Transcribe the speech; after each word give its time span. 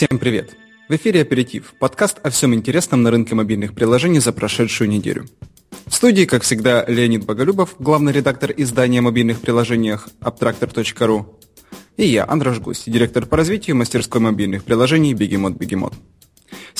Всем 0.00 0.18
привет! 0.18 0.56
В 0.88 0.94
эфире 0.94 1.20
«Аперитив»– 1.20 1.74
подкаст 1.78 2.20
о 2.22 2.30
всем 2.30 2.54
интересном 2.54 3.02
на 3.02 3.10
рынке 3.10 3.34
мобильных 3.34 3.74
приложений 3.74 4.20
за 4.20 4.32
прошедшую 4.32 4.88
неделю. 4.88 5.26
В 5.84 5.94
студии, 5.94 6.24
как 6.24 6.42
всегда, 6.42 6.86
Леонид 6.88 7.26
Боголюбов, 7.26 7.76
главный 7.78 8.10
редактор 8.10 8.50
издания 8.56 9.00
о 9.00 9.02
мобильных 9.02 9.42
приложениях 9.42 10.08
Abtractor.ru, 10.22 11.26
и 11.98 12.06
я, 12.06 12.24
Андраш 12.26 12.60
Гусь, 12.60 12.84
директор 12.86 13.26
по 13.26 13.36
развитию 13.36 13.76
мастерской 13.76 14.22
мобильных 14.22 14.64
приложений 14.64 15.12
Бегемот 15.12 15.52
Бегемот. 15.58 15.92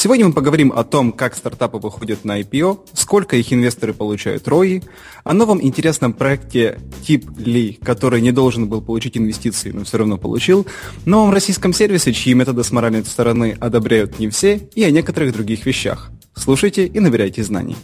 Сегодня 0.03 0.27
мы 0.27 0.33
поговорим 0.33 0.73
о 0.75 0.83
том, 0.83 1.13
как 1.13 1.35
стартапы 1.35 1.77
выходят 1.77 2.25
на 2.25 2.41
IPO, 2.41 2.89
сколько 2.95 3.37
их 3.37 3.53
инвесторы 3.53 3.93
получают 3.93 4.49
ROI, 4.49 4.83
о 5.25 5.35
новом 5.35 5.63
интересном 5.63 6.15
проекте 6.15 6.81
Tip 7.07 7.27
Li, 7.37 7.79
который 7.85 8.23
не 8.23 8.33
должен 8.33 8.67
был 8.67 8.81
получить 8.81 9.19
инвестиции, 9.19 9.73
но 9.73 9.85
все 9.85 9.99
равно 9.99 10.17
получил, 10.17 10.67
новом 11.05 11.35
российском 11.35 11.75
сервисе, 11.75 12.15
чьи 12.15 12.33
методы 12.33 12.65
с 12.65 12.73
моральной 12.73 13.05
стороны 13.05 13.59
одобряют 13.61 14.19
не 14.19 14.31
все, 14.31 14.57
и 14.75 14.85
о 14.85 14.91
некоторых 14.91 15.35
других 15.35 15.67
вещах. 15.67 16.11
Слушайте 16.35 16.87
и 16.87 16.99
набирайте 16.99 17.45
знаний. 17.45 17.77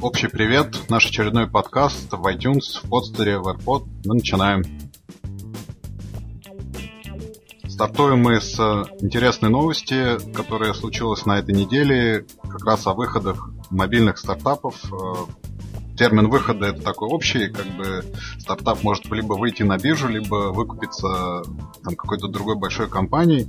Общий 0.00 0.28
привет, 0.28 0.78
наш 0.88 1.06
очередной 1.06 1.48
подкаст 1.48 2.06
в 2.12 2.24
iTunes, 2.24 2.80
в 2.84 2.88
подстере, 2.88 3.40
в 3.40 3.48
AirPod. 3.48 3.82
Мы 4.04 4.14
начинаем. 4.14 4.62
Стартуем 7.72 8.18
мы 8.18 8.38
с 8.38 8.60
э, 8.60 8.84
интересной 9.00 9.48
новости, 9.48 10.18
которая 10.34 10.74
случилась 10.74 11.24
на 11.24 11.38
этой 11.38 11.54
неделе, 11.54 12.26
как 12.42 12.66
раз 12.66 12.86
о 12.86 12.92
выходах 12.92 13.48
мобильных 13.70 14.18
стартапов. 14.18 14.76
Э, 14.92 15.94
термин 15.96 16.28
выхода 16.28 16.66
это 16.66 16.82
такой 16.82 17.08
общий, 17.08 17.48
как 17.48 17.66
бы 17.68 18.04
стартап 18.38 18.82
может 18.82 19.06
либо 19.06 19.32
выйти 19.32 19.62
на 19.62 19.78
биржу, 19.78 20.08
либо 20.08 20.52
выкупиться 20.52 21.44
там, 21.82 21.96
какой-то 21.96 22.28
другой 22.28 22.56
большой 22.56 22.90
компанией. 22.90 23.48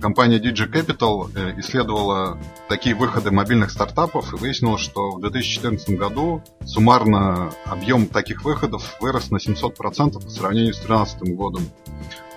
Компания 0.00 0.38
DJ 0.38 0.70
Capital 0.70 1.32
э, 1.34 1.58
исследовала 1.58 2.38
такие 2.68 2.94
выходы 2.94 3.32
мобильных 3.32 3.72
стартапов 3.72 4.32
и 4.32 4.36
выяснила, 4.36 4.78
что 4.78 5.10
в 5.10 5.20
2014 5.20 5.98
году 5.98 6.44
суммарно 6.64 7.50
объем 7.64 8.06
таких 8.06 8.44
выходов 8.44 8.96
вырос 9.00 9.32
на 9.32 9.38
700% 9.38 10.12
по 10.12 10.30
сравнению 10.30 10.74
с 10.74 10.78
2013 10.78 11.34
годом. 11.34 11.64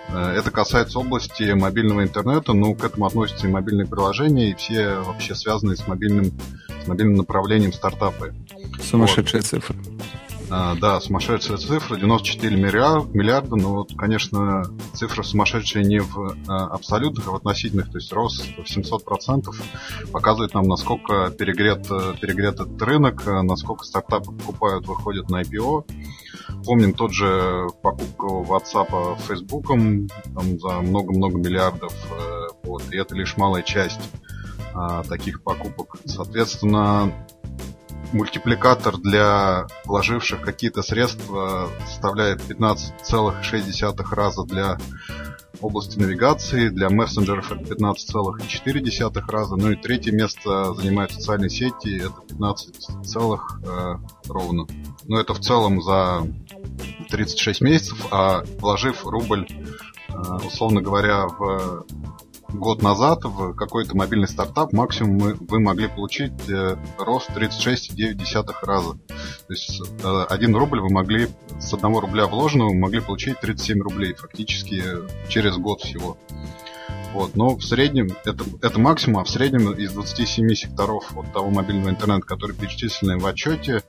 Э, 0.10 0.34
это 0.38 0.52
касается 0.52 1.00
области 1.00 1.52
мобильного 1.54 2.04
интернета, 2.04 2.54
но 2.54 2.74
к 2.74 2.84
этому 2.84 3.06
относятся 3.06 3.48
и 3.48 3.52
мобильные 3.52 3.88
приложения, 3.88 4.52
и 4.52 4.56
все 4.56 4.96
вообще 5.00 5.36
связанные 5.36 5.78
с 5.78 5.88
мобильным, 5.88 6.32
с 6.84 6.88
мобильным 6.88 7.16
направлением 7.16 7.74
стартапы. 7.74 8.34
Сумасшедшая 8.82 9.42
вот. 9.42 9.50
цифра. 9.50 9.76
А, 10.50 10.76
да, 10.76 11.02
сумасшедшая 11.02 11.58
цифра, 11.58 11.98
94 11.98 12.56
миллиарда, 12.56 13.10
миллиарда, 13.14 13.56
но 13.58 13.74
вот, 13.74 13.94
конечно, 13.98 14.64
цифра 14.94 15.22
сумасшедшая 15.22 15.84
не 15.84 16.00
в 16.00 16.38
а, 16.48 16.68
абсолютных, 16.68 17.28
а 17.28 17.32
в 17.32 17.36
относительных, 17.36 17.92
то 17.92 17.98
есть 17.98 18.14
рост 18.14 18.46
в 18.58 18.62
700% 18.62 19.54
показывает 20.14 20.54
нам, 20.54 20.70
насколько 20.70 21.32
перегрет, 21.32 21.88
перегрет 22.22 22.56
этот 22.56 22.82
рынок, 22.82 23.26
насколько 23.26 23.84
стартапы 23.84 24.32
покупают, 24.32 24.88
выходят 24.88 25.30
на 25.30 25.42
IPO. 25.42 25.86
Помним 26.66 26.94
тот 26.94 27.14
же 27.14 27.68
покупку 27.82 28.46
WhatsApp 28.48 29.18
Facebook 29.28 29.68
там, 29.68 30.60
за 30.60 30.82
много-много 30.82 31.38
миллиардов, 31.38 31.94
э, 32.12 32.48
вот, 32.64 32.84
и 32.92 32.98
это 32.98 33.16
лишь 33.16 33.38
малая 33.38 33.64
часть 33.64 34.02
а, 34.74 35.04
таких 35.04 35.42
покупок. 35.44 35.98
Соответственно, 36.06 37.14
мультипликатор 38.14 38.98
для 38.98 39.68
вложивших 39.86 40.42
какие-то 40.42 40.82
средства 40.82 41.70
составляет 41.88 42.42
15,6 42.42 44.14
раза 44.14 44.44
для 44.44 44.78
области 45.62 45.98
навигации, 45.98 46.70
для 46.70 46.90
мессенджеров 46.90 47.52
это 47.52 47.64
15,4 47.74 49.22
раза, 49.28 49.56
ну 49.56 49.72
и 49.72 49.76
третье 49.76 50.12
место 50.12 50.74
занимают 50.74 51.12
социальные 51.12 51.50
сети, 51.50 51.98
это 51.98 52.22
15 52.30 53.06
целых 53.06 53.60
э, 53.64 53.96
ровно. 54.28 54.68
Но 55.06 55.20
это 55.20 55.34
в 55.34 55.40
целом 55.40 55.82
за 55.82 56.28
36 57.10 57.62
месяцев, 57.62 58.08
а 58.12 58.44
вложив 58.60 59.06
рубль, 59.06 59.48
э, 60.10 60.14
условно 60.46 60.82
говоря, 60.82 61.28
в 61.28 61.86
год 62.50 62.82
назад 62.82 63.24
в 63.24 63.54
какой-то 63.54 63.96
мобильный 63.96 64.28
стартап 64.28 64.72
максимум 64.74 65.18
мы, 65.18 65.34
вы 65.36 65.60
могли 65.60 65.88
получить 65.88 66.50
э, 66.50 66.78
рост 66.98 67.30
36,9 67.32 68.54
раза. 68.64 68.94
То 68.94 69.54
есть 69.54 69.82
э, 70.04 70.26
1 70.30 70.56
рубль 70.56 70.80
вы 70.80 70.90
могли 70.90 71.28
с 71.60 71.74
1 71.74 71.98
рубля 71.98 72.28
вложенного 72.28 72.70
вы 72.70 72.76
могли 72.76 73.02
получить 73.02 73.40
37 73.40 73.82
рублей 73.82 74.14
фактически 74.14 74.84
через 75.30 75.58
год 75.58 75.82
всего. 75.82 76.18
Вот, 77.18 77.36
но 77.36 77.56
в 77.56 77.64
среднем, 77.64 78.10
это, 78.26 78.44
это 78.62 78.80
максимум, 78.80 79.22
а 79.22 79.24
в 79.24 79.30
среднем 79.32 79.72
из 79.72 79.92
27 79.92 80.54
секторов 80.54 81.12
вот 81.14 81.34
того 81.34 81.50
мобильного 81.50 81.90
интернета, 81.90 82.22
которые 82.28 82.56
перечислены 82.56 83.18
в 83.18 83.26
отчете, 83.26 83.82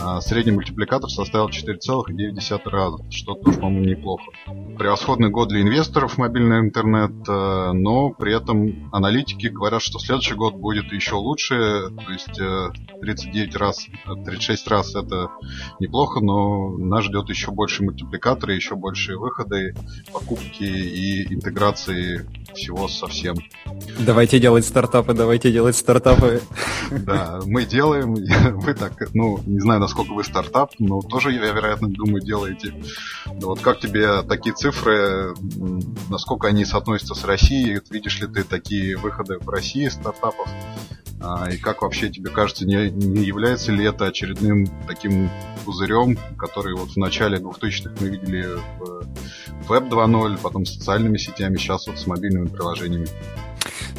а, 0.00 0.20
средний 0.20 0.50
мультипликатор 0.50 1.08
составил 1.08 1.50
4,9 1.50 2.68
раза, 2.68 2.98
что 3.12 3.34
тоже, 3.34 3.60
по-моему, 3.60 3.86
неплохо. 3.86 4.24
Превосходный 4.76 5.30
год 5.30 5.50
для 5.50 5.62
инвесторов 5.62 6.14
в 6.14 6.18
мобильный 6.18 6.58
интернет, 6.58 7.12
э, 7.28 7.72
но 7.74 8.10
при 8.10 8.36
этом 8.36 8.92
аналитики 8.92 9.46
говорят, 9.46 9.80
что 9.80 10.00
следующий 10.00 10.34
год 10.34 10.54
будет 10.56 10.92
еще 10.92 11.14
лучше, 11.14 11.90
то 11.90 12.10
есть 12.10 12.40
39 13.00 13.54
э, 13.54 13.58
раз, 13.58 13.86
36 14.24 14.66
раз 14.66 14.96
это 14.96 15.30
неплохо, 15.78 16.18
но 16.18 16.76
нас 16.76 17.04
ждет 17.04 17.28
еще 17.28 17.52
больше 17.52 17.84
мультипликаторы, 17.84 18.54
еще 18.54 18.74
большие 18.74 19.16
выходы, 19.16 19.76
покупки 20.12 20.64
и 20.64 21.32
интеграции 21.32 22.26
всего 22.54 22.88
совсем. 22.88 23.36
Давайте 23.98 24.40
делать 24.40 24.64
стартапы, 24.64 25.14
давайте 25.14 25.52
делать 25.52 25.76
стартапы. 25.76 26.40
Да, 26.90 27.40
мы 27.44 27.64
делаем, 27.64 28.14
вы 28.58 28.74
так, 28.74 28.92
ну, 29.14 29.40
не 29.46 29.60
знаю, 29.60 29.80
насколько 29.80 30.12
вы 30.12 30.24
стартап, 30.24 30.72
но 30.78 31.00
тоже, 31.00 31.32
я 31.32 31.52
вероятно, 31.52 31.88
думаю, 31.88 32.22
делаете. 32.22 32.74
Вот 33.26 33.60
как 33.60 33.80
тебе 33.80 34.22
такие 34.22 34.54
цифры, 34.54 35.34
насколько 36.08 36.48
они 36.48 36.64
соотносятся 36.64 37.14
с 37.14 37.24
Россией? 37.24 37.80
Видишь 37.90 38.20
ли 38.20 38.26
ты 38.26 38.44
такие 38.44 38.96
выходы 38.96 39.38
в 39.38 39.48
России 39.48 39.88
стартапов? 39.88 40.48
А, 41.20 41.48
и 41.50 41.56
как 41.56 41.82
вообще 41.82 42.10
тебе 42.10 42.30
кажется, 42.30 42.66
не, 42.66 42.90
не 42.90 43.24
является 43.24 43.72
ли 43.72 43.84
это 43.84 44.06
очередным 44.06 44.66
таким 44.86 45.30
пузырем, 45.64 46.18
который 46.36 46.74
вот 46.74 46.90
в 46.90 46.96
начале 46.98 47.38
2000-х 47.38 47.94
мы 48.00 48.08
видели 48.10 48.46
в 48.78 49.72
Web 49.72 49.88
2.0, 49.88 50.38
потом 50.42 50.66
с 50.66 50.74
социальными 50.74 51.16
сетями, 51.16 51.56
сейчас 51.56 51.86
вот 51.86 51.98
с 51.98 52.06
мобильными 52.06 52.43
приложениями? 52.48 53.08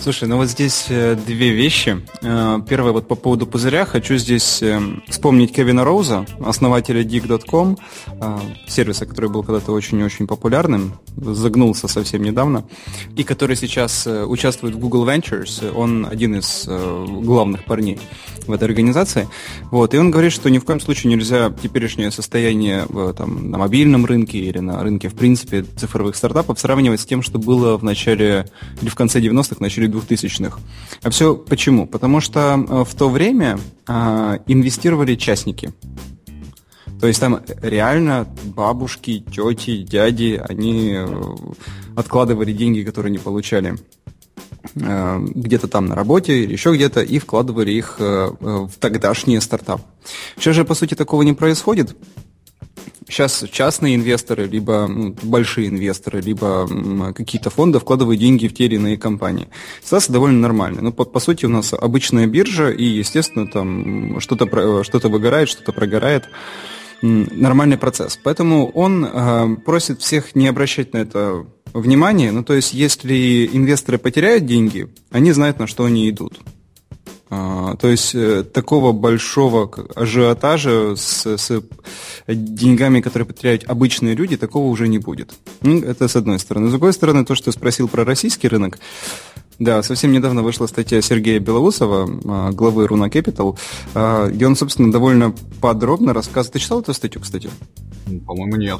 Слушай, 0.01 0.27
ну 0.27 0.37
вот 0.37 0.47
здесь 0.47 0.85
э, 0.89 1.15
две 1.15 1.51
вещи. 1.51 2.01
Э, 2.21 2.59
первое, 2.67 2.91
вот 2.91 3.07
по 3.07 3.15
поводу 3.15 3.47
пузыря. 3.47 3.85
Хочу 3.85 4.17
здесь 4.17 4.61
э, 4.61 4.79
вспомнить 5.07 5.53
Кевина 5.53 5.83
Роуза, 5.83 6.25
основателя 6.45 7.03
Dig.com, 7.03 7.77
сервиса, 8.67 9.05
который 9.05 9.29
был 9.29 9.43
когда-то 9.43 9.71
очень-очень 9.71 10.27
популярным, 10.27 10.95
загнулся 11.15 11.87
совсем 11.87 12.23
недавно, 12.23 12.65
и 13.15 13.23
который 13.23 13.55
сейчас 13.55 14.07
участвует 14.07 14.75
в 14.75 14.79
Google 14.79 15.07
Ventures. 15.07 15.71
Он 15.73 16.05
один 16.09 16.35
из 16.35 16.67
главных 16.67 17.65
парней 17.65 17.99
в 18.47 18.51
этой 18.51 18.65
организации. 18.65 19.27
Вот, 19.71 19.93
и 19.93 19.97
он 19.97 20.11
говорит, 20.11 20.31
что 20.31 20.49
ни 20.49 20.59
в 20.59 20.65
коем 20.65 20.79
случае 20.79 21.13
нельзя 21.13 21.51
теперешнее 21.61 22.11
состояние 22.11 22.85
там, 23.17 23.49
на 23.49 23.57
мобильном 23.57 24.05
рынке 24.05 24.37
или 24.37 24.59
на 24.59 24.81
рынке, 24.83 25.09
в 25.09 25.15
принципе, 25.15 25.63
цифровых 25.63 26.15
стартапов 26.15 26.59
сравнивать 26.59 27.01
с 27.01 27.05
тем, 27.05 27.21
что 27.21 27.39
было 27.39 27.77
в 27.77 27.83
начале 27.83 28.45
или 28.81 28.89
в 28.89 28.95
конце 28.95 29.19
90-х, 29.19 29.57
начале 29.59 29.74
2000-х. 29.83 30.59
А 31.01 31.09
все 31.09 31.35
почему? 31.35 31.87
Потому 31.87 32.21
что 32.21 32.39
э, 32.57 32.83
в 32.83 32.95
то 32.95 33.09
время 33.09 33.59
а, 33.87 34.39
инвестировали 34.47 35.15
частники. 35.15 35.73
То 36.99 37.07
есть 37.07 37.19
там 37.19 37.41
реально 37.61 38.27
бабушки, 38.43 39.19
тети, 39.19 39.83
дяди, 39.83 40.41
они 40.47 40.93
э, 40.95 41.07
откладывали 41.95 42.53
деньги, 42.53 42.81
которые 42.81 43.11
не 43.11 43.19
получали 43.19 43.75
э, 44.75 45.19
где-то 45.35 45.67
там 45.67 45.87
на 45.87 45.95
работе 45.95 46.43
или 46.43 46.53
еще 46.53 46.73
где-то, 46.73 47.01
и 47.01 47.19
вкладывали 47.19 47.71
их 47.71 47.99
в 47.99 48.71
тогдашний 48.79 49.39
стартап. 49.41 49.81
Сейчас 50.37 50.55
же, 50.55 50.65
по 50.65 50.73
сути, 50.73 50.95
такого 50.95 51.23
не 51.23 51.33
происходит. 51.33 51.95
Сейчас 53.07 53.45
частные 53.51 53.95
инвесторы, 53.95 54.47
либо 54.47 54.87
ну, 54.87 55.15
большие 55.21 55.69
инвесторы, 55.69 56.21
либо 56.21 57.13
какие-то 57.13 57.49
фонды 57.49 57.79
вкладывают 57.79 58.19
деньги 58.19 58.47
в 58.47 58.53
те 58.53 58.65
или 58.65 58.75
иные 58.75 58.97
компании. 58.97 59.47
Ситуация 59.83 60.13
довольно 60.13 60.39
нормальная. 60.39 60.81
Ну, 60.81 60.91
по, 60.91 61.05
по 61.05 61.19
сути, 61.19 61.45
у 61.45 61.49
нас 61.49 61.73
обычная 61.73 62.25
биржа, 62.25 62.71
и, 62.71 62.83
естественно, 62.83 63.47
там 63.47 64.19
что-то 64.19 64.83
что 64.83 65.09
выгорает, 65.09 65.49
что-то 65.49 65.71
прогорает. 65.71 66.27
Нормальный 67.01 67.77
процесс. 67.77 68.17
Поэтому 68.23 68.69
он 68.69 69.05
э, 69.05 69.55
просит 69.65 70.01
всех 70.01 70.33
не 70.33 70.47
обращать 70.47 70.93
на 70.93 70.97
это 70.99 71.45
внимания. 71.73 72.31
Ну, 72.31 72.43
то 72.43 72.53
есть, 72.53 72.73
если 72.73 73.49
инвесторы 73.51 73.97
потеряют 73.97 74.45
деньги, 74.45 74.87
они 75.11 75.31
знают, 75.31 75.59
на 75.59 75.67
что 75.67 75.85
они 75.85 76.09
идут. 76.09 76.39
А, 77.37 77.75
то 77.75 77.89
есть 77.89 78.15
э, 78.15 78.43
такого 78.43 78.93
большого 78.93 79.69
ажиотажа 79.95 80.95
с, 80.95 81.25
с 81.25 81.63
деньгами, 82.27 83.01
которые 83.01 83.27
потеряют 83.27 83.65
обычные 83.65 84.15
люди, 84.15 84.37
такого 84.37 84.67
уже 84.67 84.87
не 84.87 84.99
будет. 84.99 85.33
Ну, 85.61 85.79
это 85.79 86.07
с 86.07 86.15
одной 86.15 86.39
стороны. 86.39 86.67
С 86.67 86.71
другой 86.71 86.93
стороны, 86.93 87.25
то, 87.25 87.35
что 87.35 87.51
спросил 87.51 87.89
про 87.89 88.05
российский 88.05 88.47
рынок, 88.47 88.79
да, 89.59 89.83
совсем 89.83 90.13
недавно 90.13 90.43
вышла 90.43 90.67
статья 90.67 91.01
Сергея 91.01 91.39
Белоусова, 91.39 92.09
а, 92.25 92.51
главы 92.51 92.87
Руна 92.87 93.07
Capital, 93.07 93.57
а, 93.93 94.29
где 94.29 94.47
он, 94.47 94.55
собственно, 94.55 94.91
довольно 94.91 95.33
подробно 95.59 96.13
рассказывает. 96.13 96.53
Ты 96.53 96.59
читал 96.59 96.81
эту 96.81 96.93
статью, 96.93 97.21
кстати? 97.21 97.49
По-моему, 98.25 98.55
нет. 98.55 98.79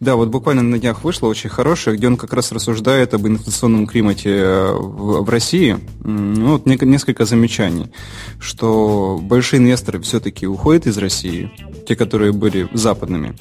Да, 0.00 0.16
вот 0.16 0.28
буквально 0.28 0.62
на 0.62 0.78
днях 0.78 1.04
вышла 1.04 1.28
очень 1.28 1.50
хорошая, 1.50 1.96
где 1.96 2.06
он 2.06 2.16
как 2.16 2.32
раз 2.32 2.52
рассуждает 2.52 3.14
об 3.14 3.26
инфляционном 3.26 3.86
климате 3.86 4.30
э, 4.30 4.72
в, 4.72 5.22
в 5.22 5.28
России. 5.28 5.78
Ну, 6.02 6.52
вот 6.52 6.66
несколько 6.66 7.24
замечаний, 7.24 7.90
что 8.38 9.18
большие 9.22 9.60
инвесторы 9.60 10.00
все-таки 10.00 10.46
уходят 10.46 10.86
из 10.86 10.98
России, 10.98 11.50
те, 11.86 11.96
которые 11.96 12.32
были 12.32 12.68
западными, 12.72 13.36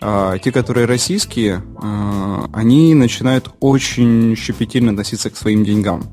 а 0.00 0.38
те, 0.38 0.52
которые 0.52 0.86
российские, 0.86 1.62
а, 1.76 2.48
они 2.52 2.94
начинают 2.94 3.50
очень 3.60 4.34
щепетильно 4.36 4.90
относиться 4.92 5.30
к 5.30 5.36
своим 5.36 5.64
деньгам. 5.64 6.04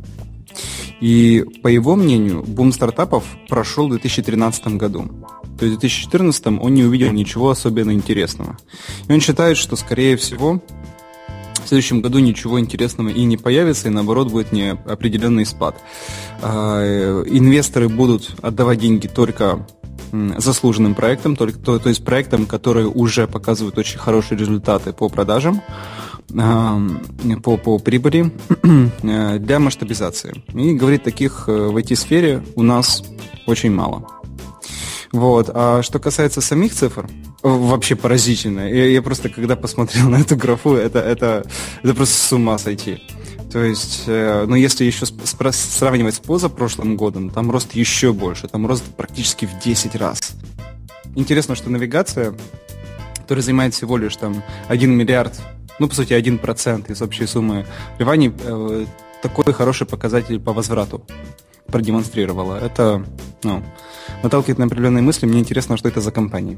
И 0.99 1.45
по 1.61 1.67
его 1.67 1.95
мнению, 1.95 2.43
бум 2.43 2.71
стартапов 2.71 3.23
прошел 3.47 3.87
в 3.87 3.91
2013 3.91 4.67
году. 4.77 5.05
То 5.57 5.65
есть 5.65 5.77
в 5.77 5.79
2014 5.79 6.47
он 6.47 6.73
не 6.73 6.83
увидел 6.83 7.11
ничего 7.11 7.49
особенно 7.49 7.91
интересного. 7.91 8.57
И 9.07 9.13
он 9.13 9.21
считает, 9.21 9.57
что, 9.57 9.75
скорее 9.75 10.17
всего, 10.17 10.61
в 11.63 11.67
следующем 11.67 12.01
году 12.01 12.19
ничего 12.19 12.59
интересного 12.59 13.09
и 13.09 13.23
не 13.25 13.35
появится, 13.35 13.89
и 13.89 13.91
наоборот 13.91 14.31
будет 14.31 14.51
неопределенный 14.51 15.45
спад. 15.45 15.75
А, 16.41 17.23
инвесторы 17.25 17.89
будут 17.89 18.35
отдавать 18.41 18.79
деньги 18.79 19.07
только 19.07 19.67
заслуженным 20.37 20.95
проектам, 20.95 21.35
только, 21.35 21.59
то, 21.59 21.79
то 21.79 21.89
есть 21.89 22.05
проектам, 22.05 22.45
которые 22.45 22.87
уже 22.87 23.27
показывают 23.27 23.77
очень 23.77 23.99
хорошие 23.99 24.37
результаты 24.37 24.93
по 24.93 25.09
продажам, 25.09 25.61
по, 26.29 27.57
по 27.57 27.79
прибыли 27.79 28.31
э, 29.03 29.39
для 29.39 29.59
масштабизации. 29.59 30.43
И 30.53 30.73
говорит, 30.73 31.03
таких 31.03 31.45
э, 31.47 31.51
в 31.51 31.75
IT-сфере 31.77 32.43
у 32.55 32.63
нас 32.63 33.03
очень 33.45 33.71
мало. 33.71 34.16
Вот. 35.11 35.49
А 35.53 35.81
что 35.83 35.99
касается 35.99 36.41
самих 36.41 36.73
цифр, 36.73 37.07
вообще 37.41 37.95
поразительно. 37.95 38.69
Я, 38.69 38.87
я 38.87 39.01
просто, 39.01 39.29
когда 39.29 39.55
посмотрел 39.55 40.09
на 40.09 40.17
эту 40.17 40.35
графу, 40.35 40.73
это, 40.73 40.99
это, 40.99 41.45
это 41.83 41.93
просто 41.93 42.15
с 42.15 42.33
ума 42.33 42.57
сойти. 42.57 43.01
То 43.51 43.63
есть, 43.63 44.03
э, 44.07 44.45
ну, 44.47 44.55
если 44.55 44.83
еще 44.83 45.05
сравнивать 45.05 46.15
с 46.15 46.19
позапрошлым 46.19 46.97
годом, 46.97 47.29
там 47.29 47.49
рост 47.49 47.73
еще 47.73 48.11
больше, 48.11 48.47
там 48.47 48.67
рост 48.67 48.83
практически 48.83 49.45
в 49.45 49.59
10 49.59 49.95
раз. 49.95 50.33
Интересно, 51.15 51.55
что 51.55 51.69
навигация, 51.69 52.35
которая 53.15 53.41
занимает 53.41 53.73
всего 53.73 53.97
лишь 53.97 54.15
там 54.17 54.43
1 54.67 54.91
миллиард, 54.91 55.39
ну, 55.79 55.87
по 55.87 55.95
сути, 55.95 56.13
1% 56.13 56.91
из 56.91 57.01
общей 57.01 57.25
суммы 57.25 57.65
вливаний, 57.97 58.33
э, 58.37 58.85
такой 59.21 59.53
хороший 59.53 59.87
показатель 59.87 60.39
по 60.39 60.51
возврату 60.51 61.05
продемонстрировала. 61.67 62.57
Это, 62.57 63.05
ну, 63.43 63.63
наталкивает 64.23 64.57
на 64.59 64.65
определенные 64.65 65.01
мысли. 65.01 65.25
Мне 65.25 65.39
интересно, 65.39 65.77
что 65.77 65.89
это 65.89 66.01
за 66.01 66.11
компания. 66.11 66.57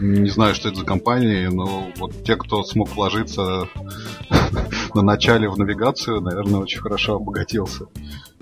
Не 0.00 0.30
знаю, 0.30 0.54
что 0.54 0.68
это 0.68 0.80
за 0.80 0.84
компания, 0.84 1.50
но 1.50 1.86
вот 1.96 2.24
те, 2.24 2.36
кто 2.36 2.64
смог 2.64 2.90
вложиться 2.90 3.68
на 4.94 5.02
начале 5.02 5.48
в 5.48 5.56
навигацию, 5.56 6.20
наверное, 6.20 6.60
очень 6.60 6.80
хорошо 6.80 7.16
обогатился. 7.16 7.86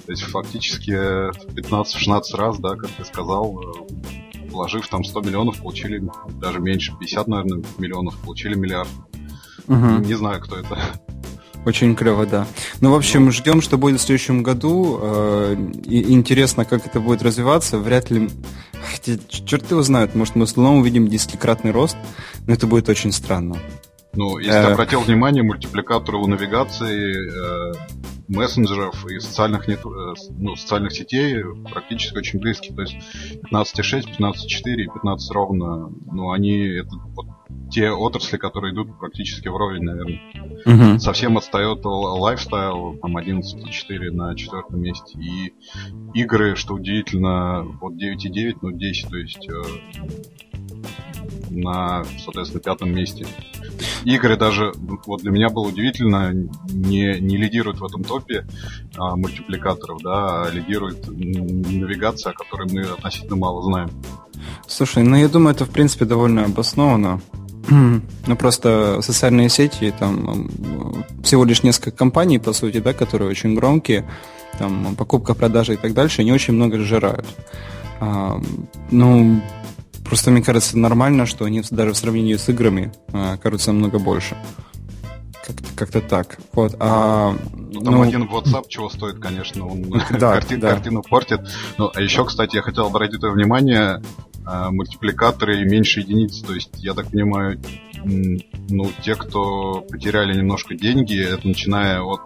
То 0.07 0.11
есть 0.11 0.23
фактически 0.23 0.93
15-16 0.93 2.23
раз, 2.37 2.59
да, 2.59 2.77
как 2.77 2.91
ты 2.91 3.05
сказал, 3.05 3.61
вложив 4.51 4.89
там 4.89 5.05
100 5.05 5.21
миллионов, 5.21 5.61
получили 5.61 6.03
даже 6.41 6.59
меньше, 6.59 6.93
50, 6.99 7.29
наверное, 7.29 7.63
миллионов, 7.79 8.17
получили 8.19 8.55
миллиард. 8.55 8.91
Угу. 9.69 9.99
Не 10.05 10.15
знаю, 10.15 10.41
кто 10.41 10.57
это. 10.57 10.79
Очень 11.65 11.95
клево, 11.95 12.27
да. 12.27 12.47
Ну, 12.81 12.91
в 12.91 12.95
общем, 12.95 13.31
ждем, 13.31 13.61
что 13.61 13.79
будет 13.79 14.01
в 14.01 14.03
следующем 14.03 14.43
году. 14.43 14.99
Э, 15.01 15.57
и 15.85 16.13
интересно, 16.13 16.65
как 16.65 16.87
это 16.87 17.01
будет 17.01 17.23
развиваться. 17.23 17.79
Вряд 17.79 18.11
ли... 18.11 18.29
Хотя, 18.93 19.13
черт 19.29 19.71
его 19.71 19.83
знает, 19.83 20.15
может, 20.17 20.35
мы 20.35 20.47
снова 20.47 20.77
увидим 20.77 21.07
десятикратный 21.07 21.71
рост, 21.71 21.97
но 22.47 22.55
это 22.55 22.67
будет 22.67 22.89
очень 22.89 23.13
странно. 23.13 23.57
Ну, 24.15 24.39
если 24.39 24.51
ты 24.51 24.57
э. 24.57 24.73
обратил 24.73 25.01
внимание, 25.01 25.43
мультипликаторы 25.43 26.19
у 26.19 26.27
навигации, 26.27 27.71
э, 27.71 27.73
мессенджеров 28.29 29.07
и 29.07 29.21
социальных, 29.21 29.69
нет, 29.69 29.81
э, 29.85 30.15
ну, 30.31 30.57
социальных 30.57 30.93
сетей 30.93 31.43
практически 31.71 32.19
очень 32.19 32.39
близкие. 32.41 32.75
То 32.75 32.83
есть 32.83 32.97
15.6, 33.51 34.19
15.4 34.19 34.75
и 34.75 34.87
15 34.87 35.31
ровно, 35.31 35.91
ну, 36.11 36.31
они, 36.33 36.59
это 36.59 36.91
вот 37.15 37.27
те 37.71 37.91
отрасли, 37.91 38.37
которые 38.37 38.75
идут 38.75 38.99
практически 38.99 39.49
вровень, 39.49 39.83
наверное. 39.83 40.21
Угу. 40.67 40.99
Совсем 40.99 41.39
отстает 41.39 41.81
лайфстайл, 41.85 42.99
там 43.01 43.17
11.4 43.17 44.11
на 44.11 44.35
четвертом 44.37 44.81
месте. 44.81 45.19
И 45.19 45.55
игры, 46.15 46.55
что 46.55 46.75
удивительно, 46.75 47.63
вот 47.81 47.95
9.9, 47.95 48.59
ну 48.61 48.73
10, 48.73 49.09
то 49.09 49.17
есть 49.17 49.49
на, 51.53 52.05
соответственно, 52.23 52.63
пятом 52.63 52.93
месте. 52.93 53.27
Игры 54.05 54.37
даже, 54.37 54.73
вот 55.07 55.23
для 55.23 55.31
меня 55.31 55.49
было 55.49 55.69
удивительно, 55.69 56.33
не, 56.71 57.21
не 57.21 57.37
лидируют 57.37 57.81
в 57.81 57.85
этом 57.85 58.05
топе 58.05 58.47
а, 58.97 59.17
мультипликаторов, 59.17 60.01
да, 60.03 60.43
а 60.43 60.51
лидирует 60.51 61.07
навигация, 61.07 62.33
о 62.33 62.35
которой 62.35 62.69
мы 62.73 62.83
относительно 62.83 63.37
мало 63.37 63.63
знаем. 63.63 63.91
Слушай, 64.67 65.03
ну 65.03 65.17
я 65.17 65.29
думаю, 65.29 65.55
это 65.55 65.65
в 65.65 65.71
принципе 65.71 66.05
довольно 66.05 66.45
обоснованно. 66.45 67.21
Ну, 67.69 68.37
просто 68.37 69.01
социальные 69.03 69.49
сети, 69.49 69.95
там 69.99 70.51
всего 71.23 71.45
лишь 71.45 71.63
несколько 71.63 71.93
компаний, 71.93 72.39
по 72.39 72.53
сути, 72.53 72.79
да, 72.79 72.93
которые 72.93 73.31
очень 73.31 73.55
громкие, 73.55 74.09
там 74.59 74.95
покупка, 74.97 75.35
продажа 75.35 75.75
и 75.75 75.77
так 75.77 75.95
дальше, 75.95 76.23
они 76.23 76.33
очень 76.33 76.55
много 76.55 76.79
сжирают. 76.79 77.27
А, 78.01 78.41
ну, 78.91 79.41
Просто 80.13 80.31
мне 80.31 80.43
кажется 80.43 80.77
нормально, 80.77 81.25
что 81.25 81.47
они 81.47 81.63
даже 81.71 81.93
в 81.93 81.97
сравнении 81.97 82.37
с 82.37 82.47
играми 82.47 82.93
э, 83.15 83.39
кажутся 83.43 83.73
намного 83.73 83.99
больше. 83.99 84.37
Как-то, 85.47 85.65
как-то 85.75 86.01
так. 86.03 86.39
Вот. 86.53 86.77
А, 86.81 87.35
ну, 87.55 87.81
там 87.81 87.95
ну, 87.95 88.03
один 88.03 88.25
WhatsApp 88.25 88.65
чего 88.69 88.91
стоит, 88.91 89.19
конечно, 89.21 89.67
он 89.67 89.83
да, 90.11 90.35
карти- 90.35 90.57
да. 90.57 90.69
картину 90.73 91.03
портит. 91.03 91.41
Ну, 91.79 91.91
а 91.95 92.03
еще, 92.03 92.27
кстати, 92.27 92.57
я 92.57 92.63
хотел 92.63 92.89
обратить 92.89 93.23
внимание, 93.23 94.03
э, 94.47 94.71
мультипликаторы 94.71 95.65
меньше 95.65 96.01
единиц. 96.01 96.41
То 96.41 96.55
есть, 96.55 96.71
я 96.83 96.95
так 96.95 97.11
понимаю, 97.11 97.61
ну, 98.05 98.91
те, 99.03 99.15
кто 99.15 99.83
потеряли 99.83 100.37
немножко 100.37 100.75
деньги, 100.75 101.23
это 101.23 101.47
начиная 101.47 102.01
от 102.01 102.21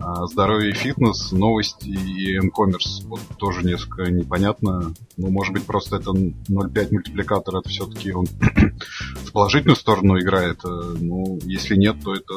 а, 0.00 0.26
здоровье 0.26 0.70
и 0.70 0.74
фитнес, 0.74 1.32
новости 1.32 1.88
и 1.88 2.36
m-commerce. 2.36 3.06
Вот 3.06 3.20
тоже 3.38 3.64
несколько 3.64 4.10
непонятно. 4.10 4.92
Ну, 5.16 5.30
может 5.30 5.52
быть, 5.52 5.64
просто 5.64 5.96
это 5.96 6.10
0.5 6.10 6.92
мультипликатор, 6.92 7.56
это 7.56 7.68
все-таки 7.68 8.12
он 8.12 8.26
в 9.16 9.32
положительную 9.32 9.76
сторону 9.76 10.18
играет. 10.18 10.60
Э, 10.64 10.96
ну, 11.00 11.38
если 11.44 11.76
нет, 11.76 11.96
то 12.04 12.14
это 12.14 12.34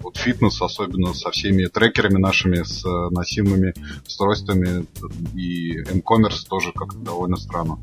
вот 0.00 0.16
фитнес, 0.16 0.60
особенно 0.60 1.12
со 1.14 1.30
всеми 1.30 1.66
трекерами 1.66 2.18
нашими, 2.18 2.62
с 2.62 2.84
носимыми 3.10 3.74
устройствами 4.06 4.86
и 5.34 5.78
m-commerce 5.82 6.48
тоже 6.48 6.72
как-то 6.72 6.98
довольно 6.98 7.36
странно. 7.36 7.78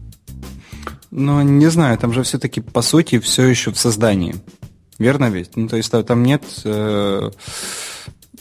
Ну, 1.12 1.42
не 1.42 1.70
знаю, 1.70 1.98
там 1.98 2.14
же 2.14 2.24
все-таки, 2.24 2.62
по 2.62 2.82
сути, 2.82 3.20
все 3.20 3.46
еще 3.46 3.72
в 3.72 3.78
создании. 3.78 4.36
Верно 4.98 5.30
ведь? 5.30 5.56
Ну, 5.56 5.68
то 5.68 5.78
есть 5.78 5.92
там 5.92 6.24
нет... 6.24 6.44
Э 6.64 7.32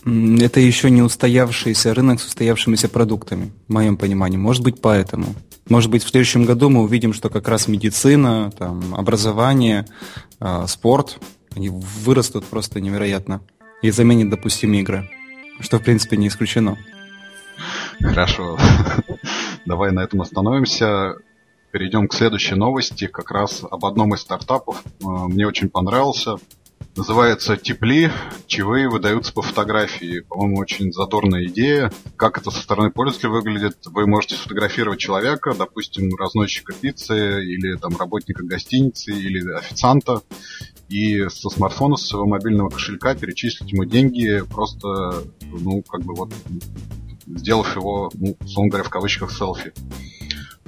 это 0.04 0.60
еще 0.60 0.90
не 0.90 1.02
устоявшийся 1.02 1.92
рынок 1.92 2.20
с 2.20 2.26
устоявшимися 2.26 2.88
продуктами, 2.88 3.52
в 3.68 3.72
моем 3.72 3.96
понимании. 3.96 4.38
Может 4.38 4.62
быть, 4.62 4.80
поэтому. 4.80 5.34
Может 5.68 5.90
быть, 5.90 6.02
в 6.02 6.08
следующем 6.08 6.44
году 6.44 6.70
мы 6.70 6.82
увидим, 6.82 7.12
что 7.12 7.28
как 7.28 7.48
раз 7.48 7.68
медицина, 7.68 8.50
там, 8.58 8.94
образование, 8.94 9.86
э, 10.40 10.64
спорт, 10.66 11.18
они 11.54 11.68
вырастут 11.68 12.44
просто 12.46 12.80
невероятно 12.80 13.42
и 13.82 13.90
заменят, 13.90 14.30
допустим, 14.30 14.72
игры. 14.74 15.10
Что, 15.60 15.78
в 15.78 15.82
принципе, 15.82 16.16
не 16.16 16.28
исключено. 16.28 16.78
Хорошо. 18.00 18.58
Давай 19.66 19.92
на 19.92 20.00
этом 20.00 20.22
остановимся. 20.22 21.16
Перейдем 21.72 22.08
к 22.08 22.14
следующей 22.14 22.56
новости, 22.56 23.06
как 23.06 23.30
раз 23.30 23.62
об 23.68 23.84
одном 23.84 24.14
из 24.14 24.20
стартапов. 24.20 24.82
А, 25.04 25.28
мне 25.28 25.46
очень 25.46 25.68
понравился. 25.68 26.36
Называется 26.96 27.56
«Тепли. 27.56 28.10
Чаевые 28.48 28.88
выдаются 28.88 29.32
по 29.32 29.42
фотографии». 29.42 30.20
По-моему, 30.20 30.58
очень 30.58 30.92
задорная 30.92 31.46
идея. 31.46 31.92
Как 32.16 32.38
это 32.38 32.50
со 32.50 32.60
стороны 32.60 32.90
пользователя 32.90 33.30
выглядит? 33.30 33.78
Вы 33.86 34.08
можете 34.08 34.34
сфотографировать 34.34 34.98
человека, 34.98 35.54
допустим, 35.56 36.14
разносчика 36.16 36.72
пиццы 36.72 37.44
или 37.44 37.76
там 37.76 37.96
работника 37.96 38.42
гостиницы 38.42 39.12
или 39.12 39.48
официанта, 39.52 40.22
и 40.88 41.28
со 41.28 41.48
смартфона, 41.48 41.96
со 41.96 42.08
своего 42.08 42.26
мобильного 42.26 42.70
кошелька 42.70 43.14
перечислить 43.14 43.70
ему 43.70 43.84
деньги 43.84 44.42
просто, 44.50 45.22
ну, 45.40 45.82
как 45.82 46.02
бы 46.02 46.14
вот 46.16 46.32
сделав 47.26 47.76
его, 47.76 48.10
ну, 48.14 48.36
говоря, 48.66 48.82
в 48.82 48.90
кавычках 48.90 49.30
селфи. 49.30 49.72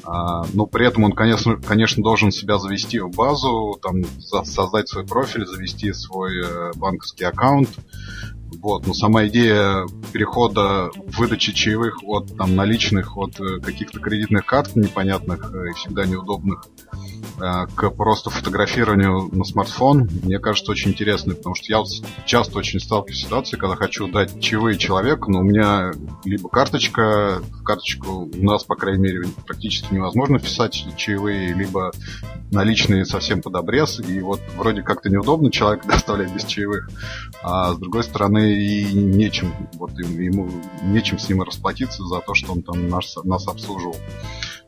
А, 0.05 0.45
но 0.53 0.67
при 0.67 0.87
этом 0.87 1.05
он, 1.05 1.13
конечно, 1.13 1.57
конечно, 1.57 2.03
должен 2.03 2.31
себя 2.31 2.59
завести 2.59 2.99
в 2.99 3.11
базу, 3.11 3.79
там, 3.83 4.03
создать 4.45 4.89
свой 4.89 5.07
профиль, 5.07 5.47
завести 5.47 5.93
свой 5.93 6.45
э, 6.45 6.73
банковский 6.75 7.25
аккаунт. 7.25 7.71
Вот, 8.61 8.87
но 8.87 8.93
сама 8.93 9.27
идея 9.29 9.87
перехода 10.13 10.91
выдачи 10.95 11.53
чаевых 11.53 12.03
от 12.05 12.37
там, 12.37 12.55
наличных, 12.55 13.17
от 13.17 13.41
э, 13.41 13.61
каких-то 13.61 14.01
кредитных 14.01 14.45
карт 14.45 14.77
непонятных 14.77 15.53
и 15.55 15.73
всегда 15.75 16.05
неудобных 16.05 16.67
Э, 17.32 17.32
к 17.75 17.91
просто 17.91 18.31
фотографированию 18.31 19.29
на 19.33 19.45
смартфон, 19.45 20.09
мне 20.23 20.39
кажется, 20.39 20.71
очень 20.71 20.93
интересный, 20.93 21.35
потому 21.35 21.57
что 21.57 21.67
я 21.73 21.83
часто 22.25 22.59
очень 22.59 22.79
сталкиваюсь 22.79 23.19
с 23.19 23.25
ситуацией, 23.25 23.59
когда 23.59 23.75
хочу 23.75 24.07
дать 24.07 24.41
чаевые 24.41 24.79
человеку, 24.79 25.31
но 25.31 25.41
у 25.41 25.43
меня 25.43 25.91
либо 26.25 26.49
карточка, 26.49 27.43
карточку 27.65 28.31
у 28.33 28.45
нас, 28.45 28.63
по 28.63 28.77
крайней 28.77 29.03
мере, 29.03 29.23
практически 29.45 29.93
невозможно 29.93 30.39
вписать 30.39 30.87
чаевые, 30.97 31.53
либо 31.53 31.91
наличные 32.53 33.05
совсем 33.05 33.43
под 33.43 33.57
обрез, 33.57 33.99
и 33.99 34.21
вот 34.21 34.41
вроде 34.57 34.83
как-то 34.83 35.11
неудобно 35.11 35.51
человека 35.51 35.89
доставлять 35.89 36.33
без 36.33 36.45
чаевых, 36.45 36.91
а 37.43 37.73
с 37.73 37.79
другой 37.79 38.05
стороны 38.05 38.53
и 38.53 38.93
нечем, 38.93 39.53
вот 39.75 39.99
ему 39.99 40.49
нечем 40.85 41.19
с 41.19 41.29
ним 41.29 41.43
расплатиться 41.43 42.05
за 42.05 42.21
то, 42.21 42.35
что 42.35 42.53
он 42.53 42.63
там 42.63 42.89
нас, 42.89 43.17
нас 43.25 43.49
обслуживал. 43.49 43.97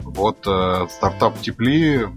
Вот 0.01 0.39
э, 0.47 0.87
стартап 0.91 1.41
Тепли 1.41 2.09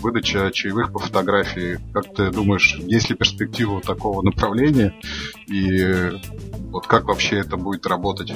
выдача 0.00 0.50
чаевых 0.52 0.92
по 0.92 0.98
фотографии. 0.98 1.78
Как 1.92 2.14
ты 2.14 2.30
думаешь, 2.30 2.76
есть 2.78 3.10
ли 3.10 3.16
перспектива 3.16 3.80
такого 3.80 4.22
направления? 4.22 4.94
И 5.46 6.10
вот 6.70 6.86
как 6.86 7.04
вообще 7.04 7.38
это 7.38 7.56
будет 7.56 7.86
работать? 7.86 8.34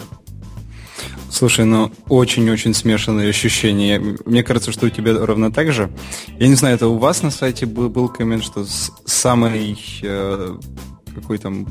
Слушай, 1.31 1.65
ну 1.65 1.91
очень-очень 2.09 2.73
смешанные 2.73 3.29
ощущения. 3.29 4.01
Мне 4.25 4.43
кажется, 4.43 4.73
что 4.73 4.87
у 4.87 4.91
тебя 4.91 5.15
ровно 5.27 5.53
так 5.53 5.73
же. 5.73 5.91
Я 6.39 6.49
не 6.49 6.55
знаю, 6.55 6.77
это 6.77 6.89
у 6.89 6.99
вас 6.99 7.23
на 7.23 7.31
сайте 7.31 7.67
был, 7.67 7.89
был 7.91 8.09
коммент, 8.09 8.43
что 8.43 8.65
самый 9.05 9.79
э, 10.03 10.57
какой 11.15 11.39
там 11.39 11.67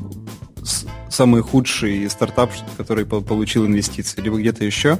самый 1.08 1.42
худший 1.42 2.08
стартап, 2.10 2.50
который 2.76 3.06
получил 3.06 3.66
инвестиции, 3.66 4.20
либо 4.20 4.38
где-то 4.38 4.64
еще. 4.64 4.98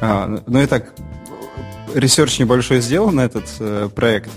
А, 0.00 0.42
но 0.46 0.62
и 0.62 0.66
так 0.66 0.94
research 1.96 2.38
небольшой 2.38 2.80
сделал 2.80 3.10
на 3.10 3.22
этот 3.22 3.44
э, 3.58 3.88
проект. 3.94 4.30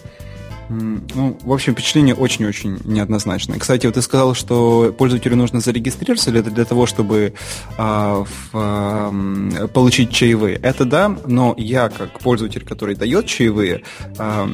Ну, 0.69 1.35
в 1.41 1.51
общем, 1.51 1.73
впечатление 1.73 2.13
очень-очень 2.13 2.79
неоднозначное. 2.85 3.57
Кстати, 3.57 3.87
вот 3.87 3.95
ты 3.95 4.03
сказал, 4.03 4.35
что 4.35 4.93
пользователю 4.95 5.35
нужно 5.35 5.61
зарегистрироваться 5.61 6.29
или 6.29 6.41
для 6.41 6.63
того, 6.63 6.85
чтобы 6.85 7.33
а, 7.75 8.23
в, 8.23 8.49
а, 8.53 9.67
получить 9.73 10.11
чаевые. 10.11 10.57
Это 10.57 10.85
да, 10.85 11.17
но 11.25 11.55
я, 11.57 11.89
как 11.89 12.19
пользователь, 12.19 12.63
который 12.63 12.93
дает 12.93 13.25
чаевые, 13.25 13.81
а, 14.19 14.47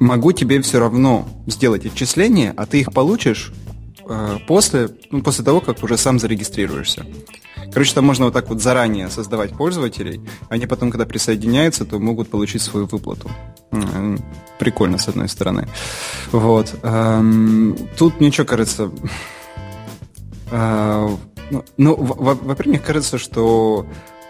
могу 0.00 0.32
тебе 0.32 0.60
все 0.62 0.80
равно 0.80 1.28
сделать 1.46 1.86
отчисления, 1.86 2.52
а 2.56 2.66
ты 2.66 2.80
их 2.80 2.92
получишь 2.92 3.52
а, 4.08 4.38
после, 4.48 4.88
ну, 5.12 5.22
после 5.22 5.44
того, 5.44 5.60
как 5.60 5.80
уже 5.84 5.96
сам 5.96 6.18
зарегистрируешься. 6.18 7.06
Короче, 7.72 7.94
там 7.94 8.04
можно 8.06 8.26
вот 8.26 8.34
так 8.34 8.48
вот 8.48 8.60
заранее 8.60 9.10
создавать 9.10 9.52
пользователей, 9.52 10.20
они 10.48 10.66
потом, 10.66 10.90
когда 10.90 11.04
присоединяются, 11.04 11.84
то 11.84 11.98
могут 11.98 12.28
получить 12.28 12.62
свою 12.62 12.86
выплату. 12.86 13.30
Прикольно, 14.58 14.98
с 14.98 15.08
одной 15.08 15.28
стороны. 15.28 15.68
Вот. 16.32 16.74
Тут 17.98 18.20
мне 18.20 18.30
что 18.30 18.44
кажется... 18.44 18.90
А, 20.50 21.08
ну, 21.50 21.64
ну 21.76 21.96
во-первых, 21.96 22.66
мне 22.66 22.78
кажется, 22.78 23.18
что 23.18 23.86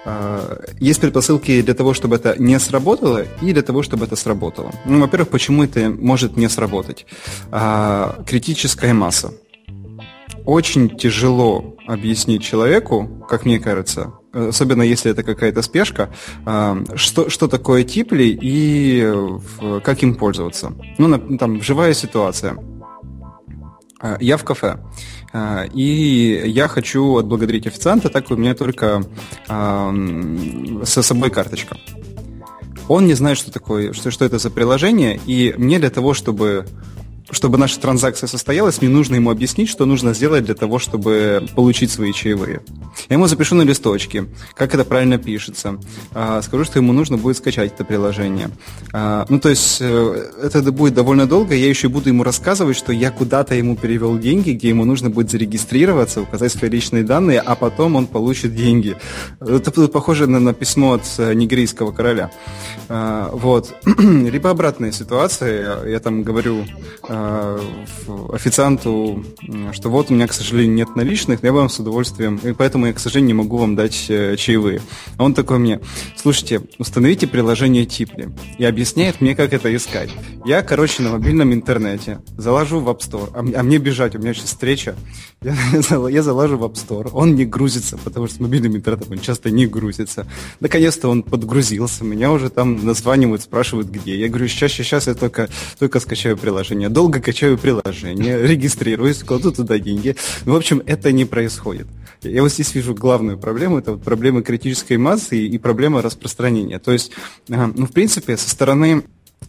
а, 0.06 0.62
есть 0.78 1.00
предпосылки 1.00 1.62
для 1.62 1.74
того, 1.74 1.92
чтобы 1.92 2.16
это 2.16 2.36
не 2.38 2.58
сработало, 2.60 3.24
и 3.42 3.52
для 3.52 3.62
того, 3.62 3.82
чтобы 3.82 4.06
это 4.06 4.16
сработало. 4.16 4.72
Ну, 4.84 5.00
во-первых, 5.00 5.28
почему 5.28 5.64
это 5.64 5.90
может 5.90 6.36
не 6.36 6.48
сработать? 6.48 7.06
А, 7.50 8.22
критическая 8.26 8.94
масса 8.94 9.32
очень 10.46 10.96
тяжело 10.96 11.76
объяснить 11.86 12.42
человеку, 12.42 13.26
как 13.28 13.44
мне 13.44 13.58
кажется, 13.58 14.14
особенно 14.32 14.82
если 14.82 15.10
это 15.10 15.22
какая-то 15.22 15.60
спешка, 15.62 16.10
а, 16.44 16.78
что, 16.94 17.28
что 17.28 17.48
такое 17.48 17.84
типли 17.84 18.38
и 18.40 19.12
как 19.82 20.02
им 20.02 20.14
пользоваться. 20.14 20.72
Ну, 20.98 21.36
там, 21.36 21.60
живая 21.62 21.94
ситуация. 21.94 22.56
А, 24.00 24.16
я 24.20 24.36
в 24.36 24.44
кафе, 24.44 24.78
а, 25.32 25.64
и 25.64 26.42
я 26.46 26.68
хочу 26.68 27.16
отблагодарить 27.16 27.66
официанта, 27.66 28.08
так 28.08 28.30
у 28.30 28.36
меня 28.36 28.54
только 28.54 29.02
со 29.46 31.02
собой 31.02 31.30
карточка. 31.30 31.76
Он 32.88 33.06
не 33.06 33.14
знает, 33.14 33.36
что 33.36 33.50
такое, 33.50 33.92
что, 33.92 34.12
что 34.12 34.24
это 34.24 34.38
за 34.38 34.50
приложение, 34.50 35.20
и 35.26 35.52
мне 35.56 35.80
для 35.80 35.90
того, 35.90 36.14
чтобы 36.14 36.66
чтобы 37.30 37.58
наша 37.58 37.80
транзакция 37.80 38.28
состоялась, 38.28 38.80
мне 38.80 38.90
нужно 38.90 39.16
ему 39.16 39.30
объяснить, 39.30 39.68
что 39.68 39.84
нужно 39.84 40.14
сделать 40.14 40.44
для 40.44 40.54
того, 40.54 40.78
чтобы 40.78 41.46
получить 41.54 41.90
свои 41.90 42.12
чаевые. 42.12 42.60
Я 43.08 43.14
ему 43.14 43.26
запишу 43.26 43.54
на 43.56 43.62
листочке, 43.62 44.26
как 44.54 44.74
это 44.74 44.84
правильно 44.84 45.18
пишется. 45.18 45.78
А, 46.12 46.40
скажу, 46.42 46.64
что 46.64 46.78
ему 46.78 46.92
нужно 46.92 47.16
будет 47.16 47.36
скачать 47.36 47.72
это 47.72 47.84
приложение. 47.84 48.50
А, 48.92 49.26
ну, 49.28 49.40
то 49.40 49.48
есть, 49.48 49.78
э, 49.80 50.30
это 50.42 50.70
будет 50.72 50.94
довольно 50.94 51.26
долго. 51.26 51.54
Я 51.54 51.68
еще 51.68 51.88
буду 51.88 52.08
ему 52.08 52.22
рассказывать, 52.22 52.76
что 52.76 52.92
я 52.92 53.10
куда-то 53.10 53.54
ему 53.54 53.76
перевел 53.76 54.18
деньги, 54.18 54.52
где 54.52 54.68
ему 54.68 54.84
нужно 54.84 55.10
будет 55.10 55.30
зарегистрироваться, 55.30 56.22
указать 56.22 56.52
свои 56.52 56.70
личные 56.70 57.02
данные, 57.02 57.40
а 57.40 57.54
потом 57.54 57.96
он 57.96 58.06
получит 58.06 58.54
деньги. 58.54 58.96
Это 59.40 59.70
похоже 59.88 60.26
на, 60.26 60.40
на 60.40 60.54
письмо 60.54 60.94
от 60.94 61.02
э, 61.18 61.34
нигерийского 61.34 61.92
короля. 61.92 62.30
А, 62.88 63.30
вот. 63.32 63.74
Либо 63.98 64.50
обратная 64.50 64.92
ситуация. 64.92 65.84
Я 65.86 66.00
там 66.00 66.22
говорю 66.22 66.64
Э, 67.08 67.15
официанту, 68.32 69.24
что 69.72 69.90
вот 69.90 70.10
у 70.10 70.14
меня, 70.14 70.26
к 70.26 70.32
сожалению, 70.32 70.74
нет 70.74 70.96
наличных, 70.96 71.42
но 71.42 71.48
я 71.48 71.52
вам 71.52 71.68
с 71.68 71.78
удовольствием, 71.78 72.36
и 72.42 72.52
поэтому 72.52 72.86
я, 72.86 72.92
к 72.92 72.98
сожалению, 72.98 73.28
не 73.28 73.42
могу 73.42 73.56
вам 73.58 73.76
дать 73.76 74.06
э, 74.08 74.36
чаевые. 74.36 74.80
А 75.16 75.24
он 75.24 75.34
такой 75.34 75.58
мне, 75.58 75.80
слушайте, 76.16 76.62
установите 76.78 77.26
приложение 77.26 77.86
Типли 77.86 78.30
и 78.58 78.64
объясняет 78.64 79.20
мне, 79.20 79.34
как 79.34 79.52
это 79.52 79.74
искать. 79.74 80.10
Я, 80.44 80.62
короче, 80.62 81.02
на 81.02 81.10
мобильном 81.10 81.52
интернете 81.52 82.20
заложу 82.36 82.80
в 82.80 82.88
App 82.88 83.00
Store, 83.00 83.30
а, 83.34 83.60
а 83.60 83.62
мне 83.62 83.78
бежать, 83.78 84.14
у 84.14 84.18
меня 84.18 84.34
сейчас 84.34 84.46
встреча, 84.46 84.96
я, 85.42 85.56
я 86.08 86.22
залажу 86.22 86.58
в 86.58 86.64
App 86.64 86.74
Store, 86.74 87.10
он 87.12 87.34
не 87.34 87.44
грузится, 87.44 87.98
потому 87.98 88.26
что 88.26 88.36
с 88.36 88.40
мобильным 88.40 88.76
интернетом 88.76 89.12
он 89.12 89.18
часто 89.18 89.50
не 89.50 89.66
грузится. 89.66 90.26
Наконец-то 90.60 91.08
он 91.08 91.22
подгрузился, 91.22 92.04
меня 92.04 92.32
уже 92.32 92.50
там 92.50 92.84
названивают, 92.84 93.42
спрашивают, 93.42 93.88
где. 93.88 94.16
Я 94.16 94.28
говорю, 94.28 94.48
сейчас, 94.48 94.72
сейчас 94.72 95.06
я 95.06 95.14
только, 95.14 95.48
только 95.78 96.00
скачаю 96.00 96.36
приложение. 96.36 96.88
Долго 96.88 97.05
долго 97.06 97.20
качаю 97.20 97.56
приложение, 97.56 98.42
регистрируюсь, 98.46 99.22
кладу 99.22 99.52
туда 99.52 99.78
деньги. 99.78 100.16
В 100.44 100.54
общем, 100.54 100.82
это 100.86 101.12
не 101.12 101.24
происходит. 101.24 101.86
Я 102.22 102.42
вот 102.42 102.50
здесь 102.50 102.74
вижу 102.74 102.94
главную 102.94 103.38
проблему, 103.38 103.78
это 103.78 103.92
вот 103.92 104.02
проблема 104.02 104.42
критической 104.42 104.96
массы 104.96 105.38
и 105.46 105.58
проблема 105.58 106.02
распространения. 106.02 106.80
То 106.80 106.90
есть, 106.90 107.12
ну, 107.46 107.86
в 107.86 107.92
принципе, 107.92 108.36
со 108.36 108.50
стороны 108.50 109.04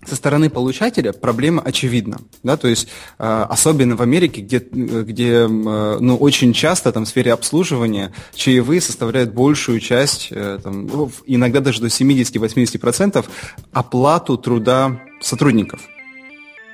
со 0.05 0.15
стороны 0.15 0.49
получателя 0.49 1.13
проблема 1.13 1.61
очевидна, 1.61 2.19
да, 2.43 2.57
то 2.57 2.67
есть 2.67 2.89
э, 3.17 3.45
особенно 3.49 3.95
в 3.95 4.01
Америке, 4.01 4.41
где, 4.41 4.59
где 4.59 5.31
э, 5.31 5.47
ну, 5.47 6.17
очень 6.17 6.53
часто 6.53 6.91
там 6.91 7.05
в 7.05 7.07
сфере 7.07 7.33
обслуживания 7.33 8.13
чаевые 8.35 8.81
составляют 8.81 9.33
большую 9.33 9.79
часть, 9.79 10.27
э, 10.31 10.59
там, 10.61 10.87
ну, 10.87 11.11
иногда 11.25 11.61
даже 11.61 11.81
до 11.81 11.87
70-80% 11.87 13.25
оплату 13.71 14.37
труда 14.37 14.99
сотрудников. 15.21 15.79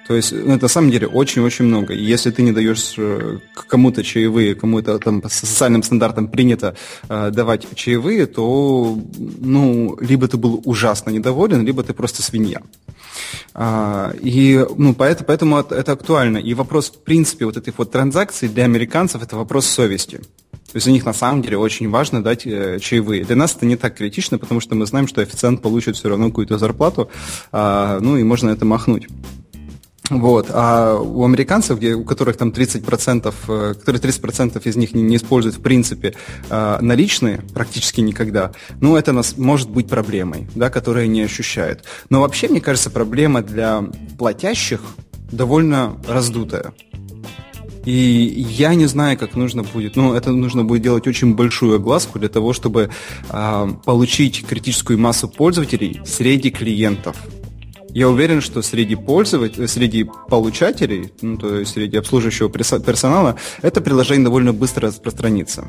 То 0.07 0.15
есть 0.15 0.31
ну, 0.31 0.53
это 0.53 0.63
на 0.63 0.69
самом 0.69 0.91
деле 0.91 1.07
очень-очень 1.07 1.65
много. 1.65 1.93
И 1.93 2.03
если 2.03 2.31
ты 2.31 2.41
не 2.41 2.51
даешь 2.51 2.95
э, 2.97 3.39
кому-то 3.67 4.03
чаевые, 4.03 4.55
кому-то 4.55 4.99
там 4.99 5.21
по 5.21 5.29
социальным 5.29 5.83
стандартам 5.83 6.27
принято 6.27 6.75
э, 7.09 7.31
давать 7.31 7.67
чаевые, 7.75 8.25
то 8.25 8.97
ну, 9.39 9.97
либо 10.01 10.27
ты 10.27 10.37
был 10.37 10.61
ужасно 10.65 11.09
недоволен, 11.09 11.65
либо 11.65 11.83
ты 11.83 11.93
просто 11.93 12.21
свинья. 12.21 12.61
А, 13.53 14.13
и 14.21 14.65
ну, 14.77 14.93
поэтому, 14.93 15.27
поэтому 15.27 15.57
это 15.59 15.91
актуально. 15.91 16.37
И 16.37 16.53
вопрос, 16.53 16.89
в 16.89 17.03
принципе, 17.03 17.45
вот 17.45 17.57
этих 17.57 17.77
вот 17.77 17.91
транзакций 17.91 18.49
для 18.49 18.65
американцев 18.65 19.21
это 19.23 19.37
вопрос 19.37 19.67
совести. 19.67 20.17
То 20.17 20.77
есть 20.77 20.85
для 20.85 20.93
них 20.93 21.05
на 21.05 21.13
самом 21.13 21.43
деле 21.43 21.57
очень 21.57 21.89
важно 21.89 22.23
дать 22.23 22.47
э, 22.47 22.79
чаевые. 22.79 23.23
Для 23.23 23.35
нас 23.35 23.55
это 23.55 23.65
не 23.65 23.75
так 23.75 23.95
критично, 23.95 24.39
потому 24.39 24.59
что 24.59 24.75
мы 24.75 24.85
знаем, 24.87 25.07
что 25.07 25.21
официант 25.21 25.61
получит 25.61 25.95
все 25.95 26.09
равно 26.09 26.29
какую-то 26.29 26.57
зарплату, 26.57 27.09
а, 27.51 27.99
ну 27.99 28.17
и 28.17 28.23
можно 28.23 28.49
это 28.49 28.65
махнуть. 28.65 29.07
Вот. 30.09 30.47
А 30.49 30.97
у 30.99 31.23
американцев, 31.23 31.79
у 31.81 32.03
которых 32.03 32.37
там 32.37 32.49
30%, 32.49 33.33
э, 33.47 33.73
которые 33.73 34.01
30% 34.01 34.61
из 34.65 34.75
них 34.75 34.93
не, 34.93 35.01
не 35.01 35.15
используют 35.15 35.55
в 35.55 35.61
принципе 35.61 36.13
э, 36.49 36.77
наличные 36.81 37.41
практически 37.53 38.01
никогда, 38.01 38.51
ну, 38.81 38.97
это 38.97 39.13
нас 39.13 39.37
может 39.37 39.69
быть 39.69 39.87
проблемой, 39.87 40.47
да, 40.55 40.69
которые 40.69 41.07
не 41.07 41.21
ощущают. 41.21 41.85
Но 42.09 42.21
вообще, 42.21 42.49
мне 42.49 42.59
кажется, 42.59 42.89
проблема 42.89 43.41
для 43.41 43.83
платящих 44.17 44.81
довольно 45.31 45.97
раздутая. 46.07 46.73
И 47.85 47.91
я 47.91 48.75
не 48.75 48.85
знаю, 48.85 49.17
как 49.17 49.35
нужно 49.35 49.63
будет. 49.63 49.95
Ну, 49.95 50.13
это 50.13 50.31
нужно 50.31 50.63
будет 50.63 50.81
делать 50.81 51.07
очень 51.07 51.35
большую 51.35 51.75
огласку 51.75 52.19
для 52.19 52.29
того, 52.29 52.53
чтобы 52.53 52.89
э, 53.29 53.67
получить 53.85 54.45
критическую 54.45 54.99
массу 54.99 55.29
пользователей 55.29 56.01
среди 56.05 56.49
клиентов. 56.49 57.15
Я 57.93 58.09
уверен, 58.09 58.41
что 58.41 58.61
среди 58.61 58.95
пользователей, 58.95 59.67
среди 59.67 60.09
получателей, 60.27 61.13
ну, 61.21 61.37
то 61.37 61.59
есть 61.59 61.73
среди 61.73 61.97
обслуживающего 61.97 62.49
персонала, 62.49 63.35
это 63.61 63.81
приложение 63.81 64.25
довольно 64.25 64.51
быстро 64.51 64.87
распространится. 64.87 65.65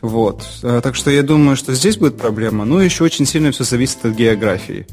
Вот. 0.00 0.46
Э, 0.62 0.80
так 0.82 0.94
что 0.94 1.10
я 1.10 1.22
думаю, 1.22 1.56
что 1.56 1.74
здесь 1.74 1.98
будет 1.98 2.16
проблема. 2.16 2.64
Ну, 2.64 2.78
еще 2.78 3.04
очень 3.04 3.26
сильно 3.26 3.50
все 3.50 3.64
зависит 3.64 4.04
от 4.04 4.14
географии. 4.14 4.86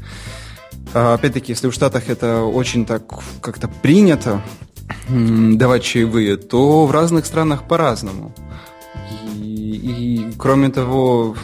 А, 0.92 1.14
опять-таки, 1.14 1.52
если 1.52 1.68
в 1.68 1.74
Штатах 1.74 2.08
это 2.08 2.42
очень 2.42 2.84
так 2.84 3.04
как-то 3.40 3.68
принято 3.68 4.42
давать 5.08 5.82
чаевые, 5.82 6.36
то 6.36 6.86
в 6.86 6.90
разных 6.90 7.26
странах 7.26 7.66
по-разному. 7.66 8.34
И, 9.40 10.26
и 10.28 10.32
кроме 10.38 10.68
того, 10.68 11.36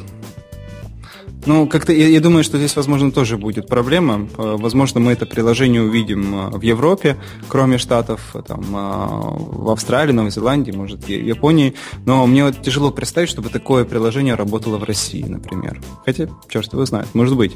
ну, 1.46 1.66
как-то 1.66 1.92
я, 1.92 2.08
я 2.08 2.20
думаю, 2.20 2.44
что 2.44 2.58
здесь, 2.58 2.76
возможно, 2.76 3.10
тоже 3.10 3.36
будет 3.36 3.68
проблема. 3.68 4.28
Э, 4.38 4.56
возможно, 4.58 5.00
мы 5.00 5.12
это 5.12 5.26
приложение 5.26 5.82
увидим 5.82 6.34
э, 6.34 6.50
в 6.58 6.62
Европе, 6.62 7.16
кроме 7.48 7.78
Штатов, 7.78 8.34
там, 8.46 8.62
в 8.62 9.70
Австралии, 9.70 10.12
Новой 10.12 10.30
Зеландии, 10.30 10.72
может, 10.72 11.08
Японии. 11.08 11.74
Но 12.06 12.26
мне 12.26 12.44
вот 12.44 12.62
тяжело 12.62 12.90
представить, 12.90 13.28
чтобы 13.28 13.48
такое 13.48 13.84
приложение 13.84 14.34
работало 14.34 14.78
в 14.78 14.84
России, 14.84 15.22
например. 15.22 15.80
Хотя, 16.04 16.28
черт 16.48 16.72
его 16.72 16.84
знает, 16.84 17.08
может 17.14 17.36
быть. 17.36 17.52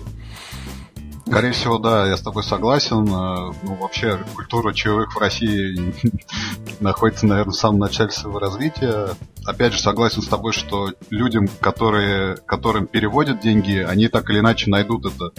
Скорее 1.26 1.50
всего, 1.50 1.78
да, 1.78 2.06
я 2.06 2.16
с 2.16 2.22
тобой 2.22 2.44
согласен. 2.44 3.02
Э, 3.08 3.52
ну, 3.64 3.74
вообще, 3.74 4.18
культура 4.34 4.72
чаевых 4.72 5.12
в 5.12 5.18
России 5.18 5.92
находится, 6.80 7.26
наверное, 7.26 7.50
в 7.50 7.56
самом 7.56 7.80
начале 7.80 8.10
своего 8.10 8.38
развития. 8.38 9.08
Опять 9.44 9.72
же, 9.72 9.80
согласен 9.80 10.22
с 10.22 10.28
тобой, 10.28 10.52
что 10.52 10.92
людям, 11.10 11.48
которые, 11.60 12.36
которым 12.36 12.86
переводят 12.86 13.40
деньги, 13.40 13.78
они 13.78 14.06
так 14.06 14.30
или 14.30 14.38
иначе 14.38 14.70
найдут 14.70 15.06
это. 15.06 15.32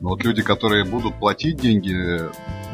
Но 0.00 0.10
вот 0.10 0.24
люди, 0.24 0.42
которые 0.42 0.84
будут 0.84 1.18
платить 1.20 1.60
деньги, 1.60 2.20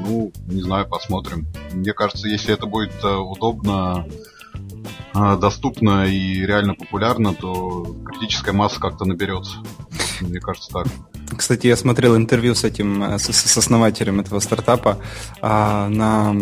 ну, 0.01 0.33
не 0.47 0.63
знаю, 0.63 0.89
посмотрим. 0.89 1.47
Мне 1.73 1.93
кажется, 1.93 2.29
если 2.29 2.55
это 2.55 2.65
будет 2.65 2.95
э, 3.05 3.15
удобно, 3.15 4.07
э, 5.15 5.37
доступно 5.39 6.07
и 6.07 6.47
реально 6.47 6.75
популярно, 6.75 7.35
то 7.35 7.95
критическая 8.07 8.53
масса 8.53 8.81
как-то 8.81 9.05
наберется. 9.05 9.59
Мне 10.23 10.41
кажется 10.41 10.71
так. 10.73 10.87
Кстати, 11.37 11.67
я 11.67 11.77
смотрел 11.77 12.17
интервью 12.17 12.55
с 12.55 12.65
этим, 12.65 13.03
э, 13.03 13.19
с, 13.19 13.33
с 13.33 13.57
основателем 13.57 14.21
этого 14.21 14.41
стартапа 14.41 14.99
а, 15.41 15.89
на 15.89 16.35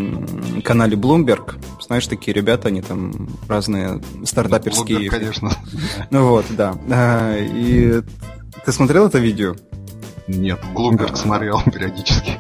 канале 0.63 0.97
Bloomberg. 0.97 1.55
Знаешь, 1.81 2.07
такие 2.07 2.35
ребята, 2.35 2.69
они 2.69 2.83
там 2.83 3.29
разные 3.49 4.01
стартаперские. 4.25 4.99
Bloomberg, 4.99 5.11
конечно. 5.11 5.51
Ну 6.11 6.29
вот, 6.29 6.47
да. 6.51 6.75
А, 6.91 7.37
и 7.39 8.03
ты 8.65 8.73
смотрел 8.73 9.07
это 9.07 9.19
видео? 9.19 9.57
Нет, 10.29 10.61
Bloomberg 10.75 11.17
смотрел 11.17 11.61
периодически. 11.63 12.39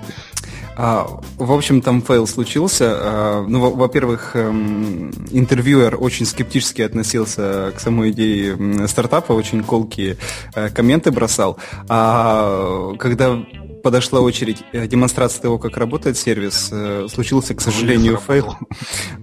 А, 0.76 1.07
в 1.37 1.52
общем, 1.52 1.83
там 1.83 2.02
fail 2.03 2.27
случился. 2.26 2.97
А, 2.99 3.47
ну, 3.47 3.71
во-первых, 3.71 4.35
эм, 4.35 5.11
интервьюер 5.31 5.97
очень 6.00 6.26
скептически 6.26 6.83
относился 6.83 7.73
к 7.76 7.81
самой 7.81 8.11
идее 8.11 8.88
стартапа, 8.88 9.33
очень 9.33 9.62
колкие 9.62 10.17
э, 10.55 10.71
комменты 10.71 11.11
бросал. 11.11 11.59
А 11.88 12.95
когда 12.99 13.38
подошла 13.83 14.21
очередь 14.21 14.62
э, 14.73 14.87
демонстрации 14.87 15.43
того, 15.43 15.59
как 15.59 15.76
работает 15.76 16.17
сервис, 16.17 16.71
э, 16.73 17.07
случился, 17.12 17.55
к 17.55 17.61
сожалению, 17.61 18.17
fail. 18.17 18.57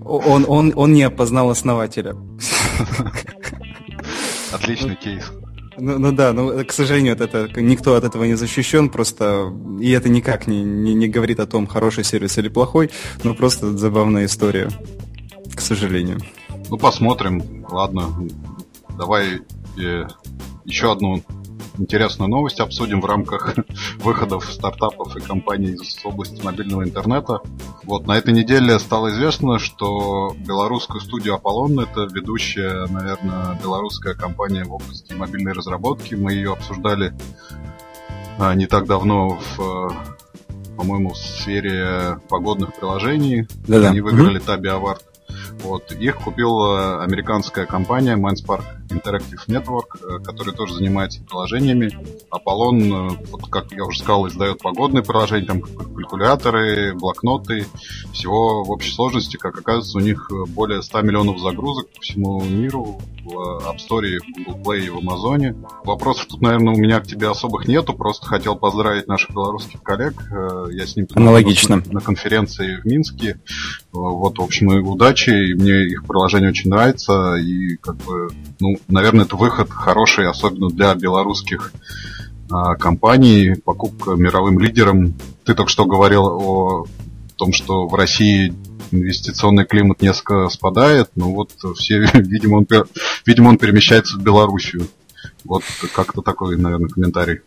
Он, 0.04 0.46
он, 0.48 0.74
он 0.76 0.94
не 0.94 1.04
опознал 1.04 1.50
основателя. 1.50 2.16
Отличный 4.52 4.96
кейс. 4.96 5.32
Ну, 5.80 5.98
ну 6.00 6.12
да, 6.12 6.34
ну, 6.34 6.66
к 6.66 6.72
сожалению, 6.72 7.14
от 7.14 7.22
это, 7.22 7.62
никто 7.62 7.96
от 7.96 8.04
этого 8.04 8.26
не 8.26 8.36
защищен, 8.36 8.90
просто, 8.90 9.54
и 9.80 9.92
это 9.92 10.10
никак 10.10 10.48
не, 10.48 10.64
не, 10.64 10.94
не 10.94 11.08
говорит 11.08 11.40
о 11.40 11.46
том, 11.46 11.68
хороший 11.68 12.04
сервис 12.04 12.38
или 12.38 12.50
плохой, 12.50 12.90
но 13.24 13.34
просто 13.34 13.78
забавная 13.78 14.26
история, 14.26 14.70
к 15.56 15.62
сожалению. 15.62 16.20
Ну, 16.70 16.78
посмотрим, 16.78 17.66
ладно, 17.70 18.10
давай 18.98 19.42
э, 19.78 20.08
еще 20.66 20.92
одну 20.92 21.24
интересную 21.80 22.30
новость 22.30 22.60
обсудим 22.60 23.02
в 23.02 23.06
рамках 23.06 23.56
выходов 23.98 24.46
стартапов 24.46 25.16
и 25.16 25.22
компаний 25.22 25.72
из 25.72 25.98
области 26.04 26.42
мобильного 26.44 26.84
интернета. 26.84 27.40
Вот 27.84 28.08
на 28.08 28.18
этой 28.18 28.34
неделе 28.34 28.78
стало 28.80 29.10
известно, 29.10 29.60
что 29.60 30.36
белорусскую 30.38 31.02
студию 31.02 31.36
Аполлон, 31.36 31.80
это 31.80 32.08
ведущая, 32.12 32.88
наверное, 32.88 33.60
белорусская 33.62 34.14
компания 34.14 34.64
в 34.64 34.74
области 34.74 35.14
мобильной 35.14 35.54
разработки. 35.54 36.16
Мы 36.16 36.34
ее 36.34 36.54
обсуждали 36.54 37.14
а, 38.38 38.54
не 38.56 38.68
так 38.68 38.86
давно 38.86 39.40
в 39.58 39.94
по-моему, 40.80 41.10
в 41.10 41.18
сфере 41.18 42.20
погодных 42.30 42.74
приложений. 42.74 43.50
Да-да. 43.68 43.90
Они 43.90 44.00
выиграли 44.00 44.40
mm-hmm. 44.40 44.46
Таби 44.46 44.70
Award. 44.70 45.02
Вот. 45.62 45.92
Их 45.92 46.16
купила 46.16 47.04
американская 47.04 47.66
компания 47.66 48.16
Mindspark 48.16 48.64
Interactive 48.90 49.48
Network, 49.48 49.98
э, 50.02 50.24
который 50.24 50.54
тоже 50.54 50.76
занимается 50.76 51.22
приложениями. 51.24 51.92
Аполлон, 52.30 52.82
э, 52.82 53.10
вот 53.30 53.50
как 53.50 53.72
я 53.72 53.86
уже 53.86 54.00
сказал, 54.00 54.28
издает 54.28 54.60
погодные 54.60 55.04
приложения, 55.04 55.46
там 55.46 55.62
калькуляторы, 55.62 56.94
блокноты. 56.96 57.66
Всего 58.14 58.64
в 58.64 58.72
общей 58.72 58.92
сложности, 58.92 59.38
как 59.38 59.58
оказывается, 59.58 59.98
у 59.98 60.02
них 60.02 60.30
э, 60.32 60.50
более 60.50 60.82
100 60.82 61.02
миллионов 61.02 61.40
загрузок 61.40 61.90
по 61.90 62.02
всему 62.02 62.42
миру 62.44 63.00
в 63.24 63.34
App 63.68 63.78
Store, 63.78 64.18
в 64.20 64.46
Google 64.46 64.62
Play 64.62 64.86
и 64.86 64.90
в 64.90 64.98
Amazon. 64.98 65.66
Вопросов 65.84 66.28
тут, 66.28 66.42
наверное, 66.42 66.74
у 66.74 66.78
меня 66.78 67.00
к 67.00 67.08
тебе 67.08 67.30
особых 67.30 67.68
нету. 67.68 67.94
Просто 67.94 68.26
хотел 68.26 68.56
поздравить 68.56 69.08
наших 69.08 69.32
белорусских 69.32 69.84
коллег. 69.84 70.14
Я 70.72 70.88
с 70.88 70.96
ним 70.96 71.08
Аналогично. 71.14 71.78
На, 71.78 71.94
на 71.94 72.02
конференции 72.02 72.78
в 72.78 72.86
Минске. 72.86 73.40
Вот, 73.92 74.38
в 74.38 74.42
общем, 74.42 74.72
и 74.72 74.80
удачи. 74.80 75.30
И 75.30 75.54
мне 75.54 75.88
их 75.88 76.06
приложение 76.06 76.50
очень 76.50 76.70
нравится. 76.70 77.36
И 77.36 77.76
как 77.78 77.98
бы, 77.98 78.30
ну, 78.60 78.79
наверное, 78.88 79.26
это 79.26 79.36
выход 79.36 79.70
хороший, 79.70 80.28
особенно 80.28 80.70
для 80.70 80.94
белорусских 80.96 81.74
а, 82.52 82.76
компаний, 82.76 83.56
покупка 83.64 84.12
мировым 84.12 84.60
лидерам. 84.60 85.14
Ты 85.44 85.54
только 85.54 85.72
что 85.72 85.86
говорил 85.86 86.26
о 86.26 86.86
том, 87.36 87.54
что 87.54 87.88
в 87.88 87.94
России 87.96 88.54
инвестиционный 88.92 89.66
климат 89.66 90.02
несколько 90.02 90.50
спадает, 90.50 91.12
но 91.16 91.32
вот 91.32 91.52
все, 91.76 92.00
видимо, 92.14 92.58
он, 92.58 92.68
видимо, 93.26 93.50
он 93.50 93.58
перемещается 93.58 94.18
в 94.18 94.24
Белоруссию. 94.24 94.88
Вот 95.44 95.64
как-то 95.94 96.22
такой, 96.22 96.58
наверное, 96.58 96.90
комментарий. 96.90 97.42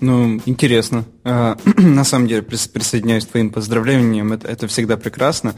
Ну, 0.00 0.40
интересно. 0.46 1.04
А, 1.24 1.56
на 1.76 2.04
самом 2.04 2.28
деле, 2.28 2.42
присоединяюсь 2.42 3.26
к 3.26 3.30
твоим 3.30 3.50
поздравлениям. 3.50 4.32
Это, 4.32 4.46
это 4.46 4.66
всегда 4.68 4.96
прекрасно. 4.96 5.54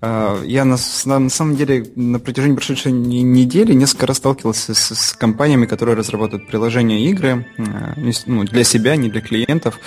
А, 0.00 0.42
я 0.42 0.64
на, 0.64 0.76
на 1.04 1.28
самом 1.28 1.56
деле 1.56 1.92
на 1.94 2.18
протяжении 2.18 2.56
прошедшей 2.56 2.92
недели 2.92 3.72
несколько 3.72 4.06
раз 4.06 4.16
сталкивался 4.18 4.74
с, 4.74 4.94
с 4.94 5.12
компаниями, 5.12 5.66
которые 5.66 5.96
разрабатывают 5.96 6.48
приложения 6.48 7.04
игры 7.10 7.46
а, 7.58 7.94
ну, 8.26 8.44
для 8.44 8.64
себя, 8.64 8.96
не 8.96 9.10
для 9.10 9.20
клиентов. 9.20 9.78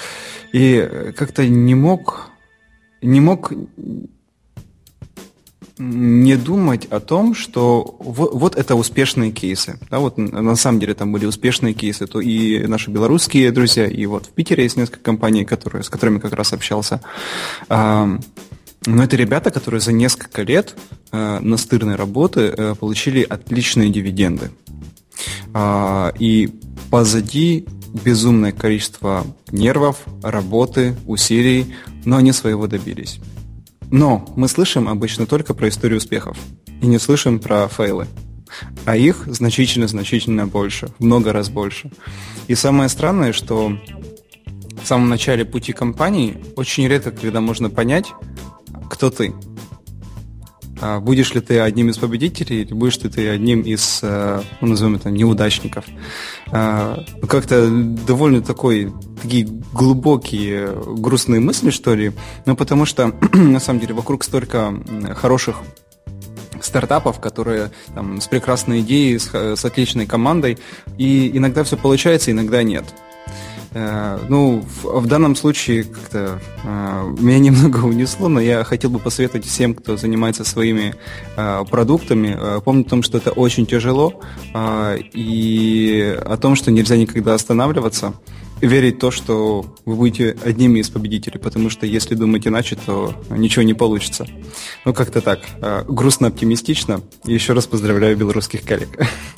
И 0.54 1.14
как-то 1.16 1.46
не 1.48 1.76
мог, 1.76 2.30
не 3.02 3.20
мог 3.20 3.52
не 5.80 6.36
думать 6.36 6.86
о 6.86 7.00
том, 7.00 7.36
что 7.36 7.96
вот, 8.00 8.34
вот 8.34 8.56
это 8.56 8.76
успешные 8.76 9.32
кейсы. 9.32 9.80
Да, 9.90 10.00
вот 10.00 10.18
на 10.18 10.56
самом 10.56 10.80
деле 10.80 10.94
там 10.94 11.12
были 11.12 11.26
успешные 11.26 11.74
кейсы, 11.74 12.08
то 12.08 12.20
и 12.20 12.66
наши 12.66 12.90
белорусские 12.90 13.52
друзья, 13.52 13.86
и 13.86 14.06
вот 14.06 14.26
в 14.26 14.30
Питере 14.30 14.64
есть 14.64 14.78
несколько 14.78 15.00
компаний, 15.00 15.46
которые, 15.46 15.84
с 15.84 15.90
которыми 15.90 16.20
как 16.20 16.34
раз 16.34 16.54
общался. 16.54 17.02
Но 17.70 19.04
это 19.04 19.18
ребята, 19.18 19.52
которые 19.52 19.82
за 19.82 19.92
несколько 19.92 20.44
лет 20.44 20.76
а, 21.12 21.40
настырной 21.42 21.96
работы 21.96 22.48
а, 22.48 22.76
получили 22.76 23.22
отличные 23.22 23.90
дивиденды. 23.90 24.52
А, 25.54 26.14
и 26.20 26.50
позади 26.90 27.66
безумное 28.06 28.54
количество 28.54 29.26
нервов, 29.52 29.98
работы, 30.24 30.96
усилий, 31.06 31.76
но 32.06 32.18
они 32.18 32.32
своего 32.32 32.68
добились. 32.68 33.20
Но 33.92 34.26
мы 34.36 34.48
слышим 34.48 34.88
обычно 34.90 35.26
только 35.26 35.54
про 35.54 35.70
историю 35.70 35.98
успехов 35.98 36.38
и 36.82 36.88
не 36.88 37.00
слышим 37.00 37.40
про 37.40 37.68
фейлы. 37.68 38.08
А 38.86 38.96
их 38.96 39.24
значительно-значительно 39.28 40.48
больше, 40.48 40.90
много 41.00 41.34
раз 41.34 41.50
больше. 41.50 41.92
И 42.48 42.56
самое 42.56 42.90
странное, 42.90 43.34
что 43.34 43.78
в 44.82 44.88
самом 44.88 45.10
начале 45.10 45.46
пути 45.46 45.74
компании 45.74 46.38
очень 46.56 46.88
редко, 46.88 47.12
когда 47.12 47.42
можно 47.42 47.70
понять, 47.70 48.14
кто 48.90 49.10
ты. 49.10 49.34
А 50.80 51.00
будешь 51.00 51.34
ли 51.34 51.42
ты 51.42 51.60
одним 51.60 51.90
из 51.90 51.98
победителей, 51.98 52.62
или 52.62 52.74
будешь 52.74 52.98
ли 53.00 53.10
ты 53.10 53.30
одним 53.30 53.62
из, 53.62 54.00
э, 54.04 54.42
ну, 54.62 54.68
назовем 54.68 54.96
это, 54.96 55.10
неудачников. 55.10 55.86
А, 56.52 57.04
ну, 57.22 57.28
как-то 57.28 57.68
довольно 57.70 58.42
такой, 58.42 58.94
такие 59.22 59.48
глубокие, 59.74 60.70
грустные 60.98 61.40
мысли, 61.40 61.72
что 61.72 61.96
ли, 61.96 62.12
ну, 62.46 62.56
потому 62.56 62.86
что, 62.86 63.14
на 63.34 63.60
самом 63.60 63.80
деле, 63.80 63.94
вокруг 63.94 64.24
столько 64.24 64.74
хороших 65.16 65.58
стартапов, 66.62 67.20
которые 67.20 67.72
там, 67.94 68.22
с 68.22 68.28
прекрасной 68.28 68.82
идеей, 68.82 69.18
с, 69.18 69.34
с 69.34 69.66
отличной 69.66 70.06
командой, 70.06 70.58
и 70.98 71.36
иногда 71.36 71.64
все 71.64 71.78
получается, 71.78 72.32
иногда 72.32 72.64
нет. 72.64 72.86
Э, 73.74 74.20
ну, 74.30 74.62
в, 74.62 75.02
в 75.02 75.08
данном 75.08 75.36
случае 75.36 75.84
как-то 75.84 76.40
э, 76.64 77.16
меня 77.20 77.40
немного 77.52 77.86
унесло, 77.86 78.28
но 78.28 78.40
я 78.40 78.64
хотел 78.64 78.90
бы 78.90 79.00
посоветовать 79.00 79.46
всем, 79.46 79.74
кто 79.74 79.98
занимается 79.98 80.44
своими 80.44 80.96
э, 81.36 81.66
продуктами, 81.70 82.36
э, 82.40 82.62
помнить 82.64 82.88
о 82.88 82.90
том, 82.90 83.04
что 83.04 83.18
это 83.18 83.32
очень 83.32 83.66
тяжело, 83.66 84.22
э, 84.54 84.98
и 85.14 86.18
о 86.26 86.38
том, 86.38 86.56
что 86.56 86.72
нельзя 86.72 86.98
никогда 86.98 87.34
останавливаться 87.34 88.14
верить 88.62 88.96
в 88.96 89.00
то, 89.00 89.12
что 89.12 89.66
вы 89.86 89.96
будете 89.96 90.38
одними 90.44 90.80
из 90.80 90.90
победителей, 90.90 91.40
потому 91.40 91.70
что 91.70 91.86
если 91.86 92.16
думать 92.16 92.48
иначе, 92.48 92.76
то 92.76 93.14
ничего 93.30 93.64
не 93.64 93.74
получится. 93.74 94.26
Ну, 94.86 94.94
как-то 94.94 95.22
так. 95.22 95.42
А, 95.62 95.84
грустно 95.84 96.28
оптимистично. 96.28 97.02
И 97.26 97.34
еще 97.34 97.54
раз 97.54 97.68
поздравляю 97.68 98.18
белорусских 98.18 98.64
коллег. 98.64 98.90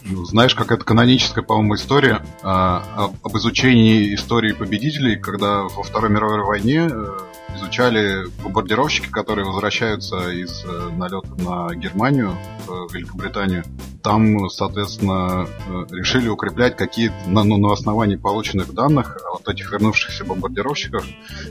Ну, 0.05 0.25
знаешь, 0.25 0.55
как 0.55 0.71
это 0.71 0.83
каноническая, 0.83 1.43
по-моему, 1.43 1.75
история 1.75 2.25
а, 2.41 3.11
об 3.23 3.37
изучении 3.37 4.15
истории 4.15 4.53
победителей, 4.53 5.17
когда 5.17 5.63
во 5.63 5.83
Второй 5.83 6.09
мировой 6.09 6.43
войне 6.43 6.87
э, 6.89 7.17
изучали 7.55 8.25
бомбардировщики, 8.43 9.09
которые 9.09 9.45
возвращаются 9.45 10.31
из 10.31 10.63
э, 10.65 10.89
налета 10.95 11.35
на 11.37 11.75
Германию, 11.75 12.35
в 12.67 12.93
Великобританию. 12.93 13.63
Там, 14.03 14.49
соответственно, 14.49 15.45
э, 15.45 15.85
решили 15.91 16.29
укреплять 16.29 16.77
какие-то, 16.77 17.15
на, 17.27 17.43
ну, 17.43 17.57
на 17.57 17.73
основании 17.73 18.15
полученных 18.15 18.73
данных 18.73 19.17
от 19.33 19.47
этих 19.49 19.71
вернувшихся 19.71 20.23
бомбардировщиков, 20.25 21.05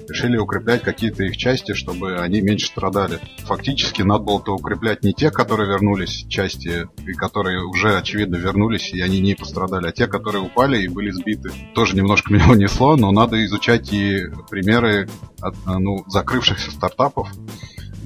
решили 0.08 0.38
укреплять 0.38 0.82
какие-то 0.82 1.24
их 1.24 1.36
части, 1.36 1.74
чтобы 1.74 2.18
они 2.18 2.40
меньше 2.40 2.66
страдали. 2.66 3.20
Фактически 3.40 4.02
надо 4.02 4.24
было-то 4.24 4.54
укреплять 4.54 5.02
не 5.04 5.12
те, 5.12 5.30
которые 5.30 5.68
вернулись, 5.68 6.24
части, 6.28 6.88
и 7.06 7.12
которые 7.12 7.64
уже, 7.64 7.96
очевидно, 7.96 8.36
вернулись, 8.36 8.92
и 8.92 9.00
они 9.00 9.20
не 9.20 9.34
пострадали, 9.34 9.88
а 9.88 9.92
те, 9.92 10.06
которые 10.06 10.42
упали 10.42 10.82
и 10.82 10.88
были 10.88 11.10
сбиты. 11.10 11.50
Тоже 11.74 11.96
немножко 11.96 12.32
меня 12.32 12.48
унесло, 12.48 12.96
но 12.96 13.10
надо 13.12 13.44
изучать 13.44 13.92
и 13.92 14.26
примеры 14.48 15.08
от, 15.40 15.54
ну, 15.66 15.87
закрывшихся 16.06 16.70
стартапов, 16.70 17.28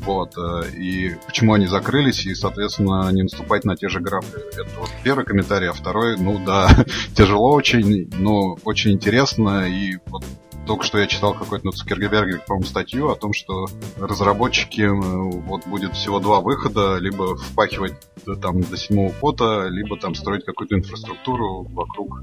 вот, 0.05 0.37
э, 0.37 0.71
и 0.77 1.15
почему 1.27 1.55
они 1.55 1.67
закрылись, 1.67 2.27
и, 2.27 2.35
соответственно, 2.35 3.09
не 3.13 3.23
наступать 3.23 3.65
на 3.65 3.77
те 3.77 3.89
же 3.89 4.01
грабли. 4.01 4.41
Это 4.53 4.69
вот 4.81 4.91
первый 5.05 5.25
комментарий, 5.25 5.69
а 5.69 5.73
второй, 5.73 6.19
ну 6.19 6.41
да, 6.45 6.69
тяжело 7.15 7.53
очень, 7.53 8.11
но 8.19 8.59
очень 8.65 8.93
интересно, 8.93 9.69
и 9.69 9.99
вот 10.07 10.25
только 10.67 10.85
что 10.85 10.99
я 10.99 11.07
читал 11.07 11.35
какой-то 11.35 11.67
на 11.67 11.73
Цукергеберге, 11.73 12.41
по-моему, 12.47 12.67
статью 12.67 13.11
о 13.11 13.17
том, 13.17 13.33
что 13.33 13.67
разработчики, 13.99 14.83
э, 14.83 14.91
вот 14.91 15.67
будет 15.67 15.95
всего 15.95 16.21
два 16.21 16.41
выхода, 16.41 16.99
либо 16.99 17.37
впахивать 17.37 17.95
там 18.41 18.61
до 18.61 18.77
седьмого 18.77 19.13
пота, 19.13 19.69
либо 19.69 19.97
там 19.97 20.15
строить 20.15 20.45
какую-то 20.45 20.77
инфраструктуру 20.77 21.65
вокруг 21.65 22.23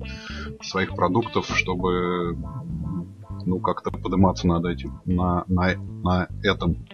своих 0.62 0.96
продуктов, 0.96 1.50
чтобы 1.54 2.38
ну, 3.50 3.60
как-то 3.60 3.90
подниматься 3.90 4.48
над 4.48 4.64
этим, 4.66 5.02
на, 5.06 5.44
на, 5.48 5.74
на 5.76 6.28
этом. 6.44 6.86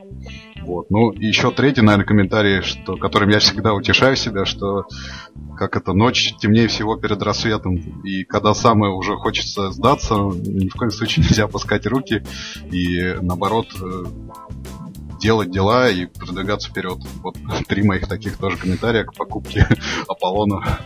Вот. 0.63 0.89
Ну, 0.89 1.12
и 1.12 1.26
еще 1.26 1.52
третий, 1.52 1.82
наверное, 1.82 2.06
комментарий, 2.06 2.62
что, 2.62 2.96
которым 2.96 3.30
я 3.30 3.39
всегда 3.39 3.74
утешаю 3.74 4.15
себя, 4.15 4.46
что 4.46 4.86
как 5.58 5.76
это 5.76 5.94
ночь 5.94 6.34
темнее 6.39 6.68
всего 6.68 6.96
перед 6.96 7.22
рассветом. 7.22 7.76
И 8.04 8.24
когда 8.24 8.54
самое 8.54 8.94
уже 8.94 9.15
хочется 9.15 9.72
сдаться, 9.72 10.15
ни 10.15 10.70
в 10.70 10.76
коем 10.76 10.91
случае 10.91 11.26
нельзя 11.26 11.44
опускать 11.44 11.86
руки 11.86 12.24
и 12.72 13.15
наоборот 13.22 13.68
э, 13.82 14.06
делать 15.20 15.52
дела 15.52 15.89
и 15.89 16.06
продвигаться 16.06 16.70
вперед. 16.70 17.00
Вот 17.22 17.36
три 17.68 17.84
моих 17.84 18.08
таких 18.08 18.38
тоже 18.38 18.58
комментария 18.58 19.04
к 19.04 19.13
покупке 19.13 19.68
Аполлона. 20.08 20.80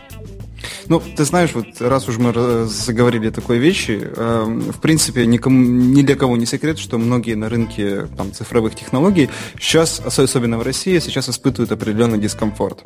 Ну, 0.86 1.00
ты 1.16 1.24
знаешь, 1.24 1.50
вот 1.54 1.80
раз 1.80 2.08
уж 2.08 2.18
мы 2.18 2.66
заговорили 2.66 3.30
такой 3.30 3.58
вещи, 3.58 4.00
э, 4.02 4.44
в 4.72 4.80
принципе, 4.80 5.26
никому, 5.26 5.64
ни 5.64 6.02
для 6.02 6.16
кого 6.16 6.36
не 6.36 6.46
секрет, 6.46 6.78
что 6.78 6.98
многие 6.98 7.34
на 7.34 7.48
рынке 7.48 8.06
там, 8.16 8.32
цифровых 8.32 8.74
технологий 8.74 9.30
сейчас, 9.58 10.00
особенно 10.00 10.58
в 10.58 10.62
России, 10.62 10.98
сейчас 10.98 11.28
испытывают 11.28 11.72
определенный 11.72 12.18
дискомфорт, 12.18 12.82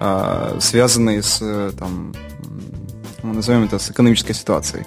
э, 0.00 0.58
связанный 0.60 1.22
с, 1.22 1.38
там, 1.78 2.14
ну, 3.22 3.32
назовем 3.32 3.64
это, 3.64 3.78
с 3.78 3.90
экономической 3.90 4.34
ситуацией. 4.34 4.84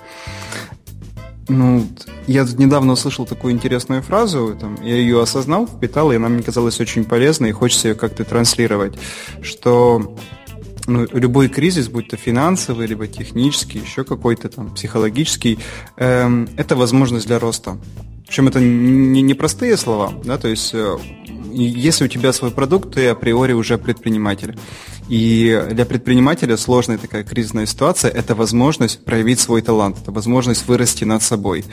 Ну, 1.49 1.87
я 2.27 2.43
недавно 2.43 2.93
услышал 2.93 3.25
такую 3.25 3.53
интересную 3.53 4.01
фразу, 4.01 4.57
там, 4.59 4.75
я 4.83 4.95
ее 4.95 5.21
осознал, 5.21 5.65
впитал, 5.65 6.11
и 6.11 6.17
она 6.17 6.27
мне 6.27 6.43
казалась 6.43 6.79
очень 6.81 7.05
полезной, 7.05 7.49
и 7.49 7.53
хочется 7.53 7.87
ее 7.87 7.95
как-то 7.95 8.25
транслировать, 8.25 8.95
что 9.41 10.15
ну, 10.87 11.05
любой 11.11 11.49
кризис, 11.49 11.89
будь 11.89 12.07
то 12.07 12.17
финансовый, 12.17 12.87
либо 12.87 13.07
технический, 13.07 13.79
еще 13.79 14.03
какой-то 14.03 14.49
там 14.49 14.73
психологический, 14.73 15.59
эм, 15.97 16.47
это 16.57 16.75
возможность 16.75 17.27
для 17.27 17.39
роста. 17.39 17.77
Причем 18.25 18.47
это 18.47 18.59
не, 18.59 19.21
не 19.21 19.33
простые 19.33 19.77
слова, 19.77 20.13
да, 20.23 20.37
то 20.37 20.47
есть 20.47 20.71
э, 20.73 20.97
если 21.53 22.05
у 22.05 22.07
тебя 22.07 22.33
свой 22.33 22.51
продукт, 22.51 22.93
ты 22.93 23.07
априори 23.07 23.53
уже 23.53 23.77
предприниматель. 23.77 24.57
И 25.09 25.63
для 25.71 25.85
предпринимателя 25.85 26.57
сложная 26.57 26.97
такая 26.97 27.23
кризисная 27.23 27.65
ситуация– 27.65 28.11
это 28.13 28.35
возможность 28.35 29.03
проявить 29.03 29.39
свой 29.39 29.61
талант, 29.61 29.97
это 30.01 30.11
возможность 30.11 30.67
вырасти 30.67 31.05
над 31.05 31.23
собой. 31.23 31.63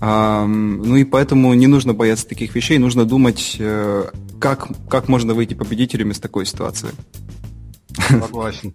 Ну 0.00 0.96
и 0.96 1.04
поэтому 1.04 1.52
не 1.54 1.66
нужно 1.66 1.94
бояться 1.94 2.28
таких 2.28 2.54
вещей, 2.54 2.78
нужно 2.78 3.04
думать, 3.04 3.56
э, 3.58 4.06
как, 4.38 4.68
как 4.88 5.08
можно 5.08 5.34
выйти 5.34 5.54
победителем 5.54 6.12
из 6.12 6.20
такой 6.20 6.46
ситуации. 6.46 6.90
Согласен. 8.08 8.74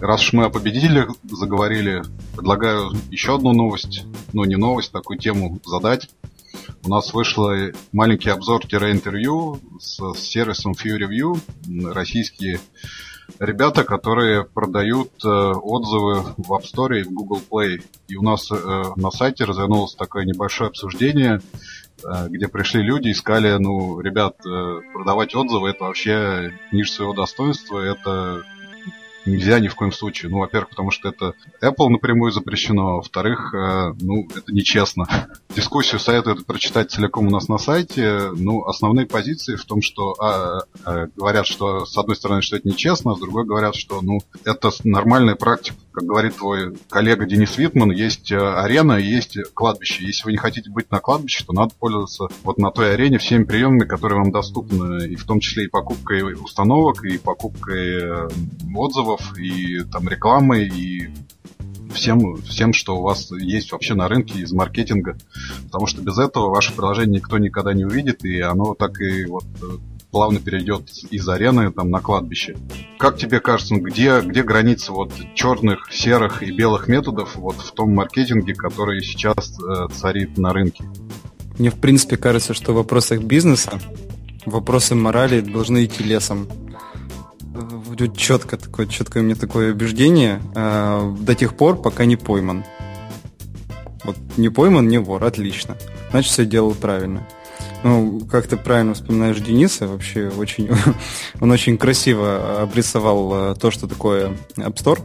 Раз 0.00 0.22
уж 0.22 0.32
мы 0.32 0.44
о 0.44 0.50
победителях 0.50 1.10
заговорили, 1.24 2.02
предлагаю 2.36 2.92
еще 3.10 3.36
одну 3.36 3.52
новость, 3.52 4.04
ну 4.32 4.44
не 4.44 4.56
новость, 4.56 4.92
такую 4.92 5.18
тему 5.18 5.60
задать. 5.64 6.10
У 6.84 6.88
нас 6.88 7.12
вышло 7.14 7.54
маленький 7.92 8.30
обзор-интервью 8.30 9.60
с, 9.80 10.14
сервисом 10.18 10.72
FewReview, 10.72 11.40
российские 11.92 12.60
ребята, 13.38 13.84
которые 13.84 14.44
продают 14.44 15.10
э, 15.24 15.28
отзывы 15.28 16.34
в 16.36 16.52
App 16.52 16.62
Store 16.62 16.98
и 16.98 17.02
в 17.02 17.10
Google 17.10 17.40
Play. 17.50 17.82
И 18.08 18.16
у 18.16 18.22
нас 18.22 18.50
э, 18.50 18.82
на 18.96 19.10
сайте 19.10 19.44
развернулось 19.44 19.94
такое 19.94 20.24
небольшое 20.24 20.68
обсуждение 20.68 21.40
Э, 22.02 22.28
где 22.28 22.48
пришли 22.48 22.82
люди, 22.82 23.10
искали, 23.10 23.56
ну, 23.58 24.00
ребят, 24.00 24.36
э, 24.46 24.80
продавать 24.92 25.34
отзывы, 25.34 25.70
это 25.70 25.84
вообще 25.84 26.52
ниже 26.72 26.90
своего 26.90 27.14
достоинства, 27.14 27.78
это 27.78 28.42
нельзя 29.26 29.60
ни 29.60 29.68
в 29.68 29.74
коем 29.74 29.92
случае. 29.92 30.30
Ну, 30.30 30.38
во-первых, 30.38 30.70
потому 30.70 30.90
что 30.90 31.08
это 31.08 31.34
Apple 31.62 31.88
напрямую 31.88 32.32
запрещено, 32.32 32.88
а 32.88 32.96
во-вторых, 32.96 33.54
э, 33.54 33.94
ну, 34.00 34.28
это 34.34 34.52
нечестно. 34.52 35.06
Дискуссию 35.56 36.00
советую 36.00 36.44
прочитать 36.44 36.90
целиком 36.90 37.26
у 37.26 37.30
нас 37.30 37.48
на 37.48 37.58
сайте. 37.58 38.30
Ну, 38.34 38.64
основные 38.64 39.06
позиции 39.06 39.56
в 39.56 39.64
том, 39.64 39.82
что 39.82 40.14
а, 40.20 40.62
а, 40.84 41.06
говорят, 41.16 41.46
что 41.46 41.86
с 41.86 41.96
одной 41.96 42.16
стороны, 42.16 42.42
что 42.42 42.56
это 42.56 42.68
нечестно, 42.68 43.12
а 43.12 43.16
с 43.16 43.20
другой 43.20 43.44
говорят, 43.44 43.74
что, 43.74 44.00
ну, 44.02 44.20
это 44.44 44.70
нормальная 44.84 45.34
практика. 45.34 45.76
Как 45.94 46.06
говорит 46.06 46.36
твой 46.36 46.74
коллега 46.90 47.24
Денис 47.24 47.56
Витман, 47.56 47.92
есть 47.92 48.32
э, 48.32 48.36
арена, 48.36 48.94
есть 48.94 49.38
кладбище. 49.54 50.04
Если 50.04 50.24
вы 50.24 50.32
не 50.32 50.38
хотите 50.38 50.68
быть 50.68 50.90
на 50.90 50.98
кладбище, 50.98 51.44
то 51.46 51.52
надо 51.52 51.72
пользоваться 51.78 52.26
вот 52.42 52.58
на 52.58 52.72
той 52.72 52.94
арене 52.94 53.18
всеми 53.18 53.44
приемами, 53.44 53.84
которые 53.86 54.18
вам 54.18 54.32
доступны, 54.32 55.06
и 55.06 55.14
в 55.14 55.24
том 55.24 55.38
числе 55.38 55.66
и 55.66 55.68
покупкой 55.68 56.34
установок, 56.34 57.04
и 57.04 57.16
покупкой 57.16 58.02
э, 58.02 58.28
отзывов, 58.74 59.38
и 59.38 59.84
там 59.84 60.08
рекламы, 60.08 60.64
и 60.64 61.10
всем, 61.94 62.42
всем, 62.42 62.72
что 62.72 62.98
у 62.98 63.02
вас 63.02 63.30
есть 63.30 63.70
вообще 63.70 63.94
на 63.94 64.08
рынке 64.08 64.40
из 64.40 64.52
маркетинга. 64.52 65.16
Потому 65.66 65.86
что 65.86 66.02
без 66.02 66.18
этого 66.18 66.50
ваше 66.50 66.72
приложение 66.72 67.20
никто 67.20 67.38
никогда 67.38 67.72
не 67.72 67.84
увидит, 67.84 68.24
и 68.24 68.40
оно 68.40 68.74
так 68.74 69.00
и 69.00 69.26
вот 69.26 69.44
э, 69.62 69.66
плавно 70.14 70.38
перейдет 70.38 70.88
из 71.10 71.28
арены 71.28 71.72
там 71.72 71.90
на 71.90 72.00
кладбище. 72.00 72.56
Как 73.00 73.18
тебе 73.18 73.40
кажется, 73.40 73.74
где, 73.74 74.20
где 74.20 74.44
граница 74.44 74.92
вот 74.92 75.12
черных, 75.34 75.92
серых 75.92 76.44
и 76.44 76.52
белых 76.52 76.86
методов 76.86 77.34
вот 77.34 77.56
в 77.56 77.72
том 77.72 77.92
маркетинге, 77.92 78.54
который 78.54 79.02
сейчас 79.02 79.58
э, 79.58 79.88
царит 79.92 80.38
на 80.38 80.52
рынке? 80.52 80.84
Мне 81.58 81.70
в 81.70 81.80
принципе 81.80 82.16
кажется, 82.16 82.54
что 82.54 82.72
в 82.72 82.76
вопросах 82.76 83.22
бизнеса 83.22 83.72
вопросы 84.46 84.94
морали 84.94 85.40
должны 85.40 85.84
идти 85.84 86.04
лесом 86.04 86.46
будет 87.88 88.16
четко 88.16 88.56
такое, 88.56 88.86
четкое 88.86 89.24
мне 89.24 89.34
такое 89.34 89.72
убеждение 89.72 90.40
э, 90.54 91.14
до 91.18 91.34
тех 91.34 91.56
пор, 91.56 91.82
пока 91.82 92.04
не 92.04 92.16
пойман. 92.16 92.64
Вот 94.04 94.16
не 94.36 94.48
пойман, 94.48 94.86
не 94.86 94.98
вор, 94.98 95.24
отлично. 95.24 95.76
Значит, 96.10 96.32
все 96.32 96.44
делал 96.44 96.72
правильно. 96.72 97.26
Ну, 97.84 98.20
как 98.30 98.46
ты 98.46 98.56
правильно 98.56 98.94
вспоминаешь 98.94 99.38
Дениса, 99.40 99.86
вообще 99.86 100.30
очень, 100.30 100.70
он 101.40 101.50
очень 101.50 101.76
красиво 101.76 102.62
обрисовал 102.62 103.52
э, 103.52 103.54
то, 103.56 103.70
что 103.70 103.86
такое 103.86 104.32
App 104.56 104.74
Store. 104.76 105.00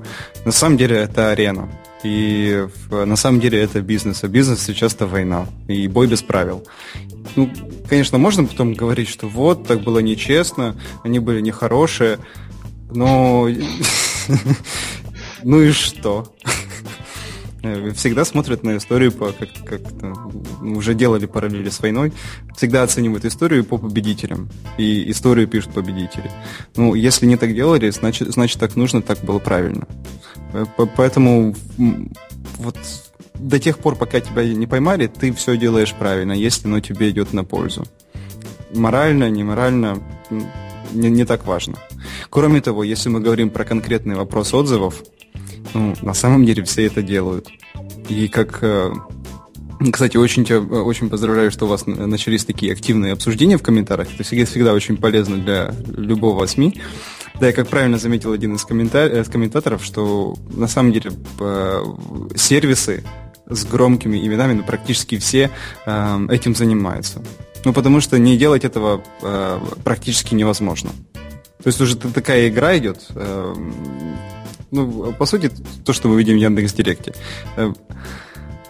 На 0.46 0.54
самом 0.54 0.78
деле 0.78 0.96
это 0.96 1.30
арена. 1.30 1.70
И 2.04 2.66
на 2.90 3.18
самом 3.18 3.42
деле 3.42 3.62
это 3.62 3.82
бизнес, 3.82 4.24
а 4.24 4.30
бизнес 4.30 4.64
сейчас 4.64 4.94
это 4.94 5.08
война. 5.08 5.46
И 5.68 5.90
бой 5.90 6.08
без 6.08 6.22
правил. 6.22 6.66
Ну, 7.36 7.52
конечно, 7.90 8.18
можно 8.18 8.46
потом 8.46 8.74
говорить, 8.74 9.10
что 9.10 9.28
вот, 9.28 9.68
так 9.68 9.82
было 9.82 10.00
нечестно, 10.00 10.78
они 11.04 11.20
были 11.20 11.42
нехорошие, 11.42 12.18
но... 12.90 13.48
Ну 15.42 15.62
и 15.62 15.72
что? 15.72 16.34
Всегда 17.96 18.24
смотрят 18.24 18.64
на 18.64 18.78
историю 18.78 19.12
по 19.12 19.34
как, 19.34 19.50
как 19.66 19.82
уже 20.62 20.94
делали 20.94 21.26
параллели 21.26 21.70
с 21.70 21.82
войной, 21.82 22.14
всегда 22.56 22.84
оценивают 22.84 23.26
историю 23.26 23.66
по 23.66 23.78
победителям. 23.78 24.50
И 24.78 25.12
историю 25.12 25.48
пишут 25.48 25.74
победители. 25.74 26.32
Ну, 26.76 26.96
если 26.96 27.26
не 27.26 27.36
так 27.36 27.54
делали, 27.54 27.90
значит, 27.90 28.32
значит 28.32 28.60
так 28.60 28.76
нужно, 28.78 29.02
так 29.02 29.20
было 29.20 29.40
правильно. 29.40 29.88
Э, 30.54 30.66
поэтому 30.96 31.54
вот 32.58 32.78
до 33.36 33.60
тех 33.60 33.80
пор, 33.80 33.96
пока 33.96 34.20
тебя 34.20 34.44
не 34.44 34.68
поймали, 34.68 35.08
ты 35.08 35.34
все 35.34 35.58
делаешь 35.58 35.94
правильно, 35.94 36.34
если 36.34 36.68
оно 36.68 36.80
тебе 36.80 37.10
идет 37.10 37.34
на 37.34 37.44
пользу. 37.44 37.86
Морально, 38.74 39.30
не 39.30 39.44
морально, 39.44 40.02
не, 40.92 41.10
не 41.10 41.26
так 41.26 41.46
важно. 41.46 41.78
Кроме 42.30 42.62
того, 42.62 42.84
если 42.84 43.10
мы 43.10 43.20
говорим 43.20 43.50
про 43.50 43.66
конкретный 43.66 44.16
вопрос 44.16 44.54
отзывов, 44.54 45.04
ну, 45.74 45.94
на 46.02 46.14
самом 46.14 46.46
деле 46.46 46.64
все 46.64 46.86
это 46.86 47.02
делают. 47.02 47.48
И 48.08 48.28
как... 48.28 48.60
Э, 48.62 48.92
кстати, 49.92 50.18
очень, 50.18 50.44
тебя, 50.44 50.60
очень 50.60 51.10
поздравляю, 51.10 51.52
что 51.52 51.66
у 51.66 51.70
вас 51.70 51.86
начались 51.86 52.44
такие 52.44 52.74
активные 52.74 53.14
обсуждения 53.14 53.58
в 53.58 53.64
комментариях. 53.64 54.14
Это 54.14 54.24
всегда, 54.24 54.46
всегда 54.46 54.74
очень 54.74 54.98
полезно 54.98 55.38
для 55.38 55.74
любого 55.96 56.46
СМИ. 56.46 56.82
Да, 57.40 57.50
и 57.50 57.54
как 57.54 57.70
правильно 57.70 57.98
заметил 57.98 58.34
один 58.34 58.56
из, 58.56 58.66
коммента... 58.66 59.08
из 59.08 59.30
комментаторов, 59.30 59.84
что 59.84 60.36
на 60.52 60.68
самом 60.68 60.92
деле 60.92 61.12
сервисы 62.36 63.04
с 63.50 63.66
громкими 63.66 64.26
именами, 64.26 64.54
ну, 64.54 64.64
практически 64.64 65.18
все 65.18 65.50
э, 65.86 66.28
этим 66.30 66.56
занимаются. 66.56 67.22
Ну, 67.66 67.74
потому 67.74 68.00
что 68.00 68.18
не 68.20 68.38
делать 68.38 68.64
этого 68.64 69.04
э, 69.22 69.60
практически 69.84 70.36
невозможно. 70.36 70.92
То 71.14 71.68
есть 71.68 71.82
уже 71.82 71.98
такая 71.98 72.48
игра 72.48 72.78
идет. 72.78 73.06
Э, 73.16 73.54
ну, 74.72 75.14
по 75.14 75.26
сути, 75.26 75.52
то, 75.86 75.94
что 75.94 76.08
мы 76.10 76.18
видим 76.18 76.36
в 76.36 76.40
Яндекс 76.40 76.74
Директе. 76.74 77.14
Э, 77.58 77.74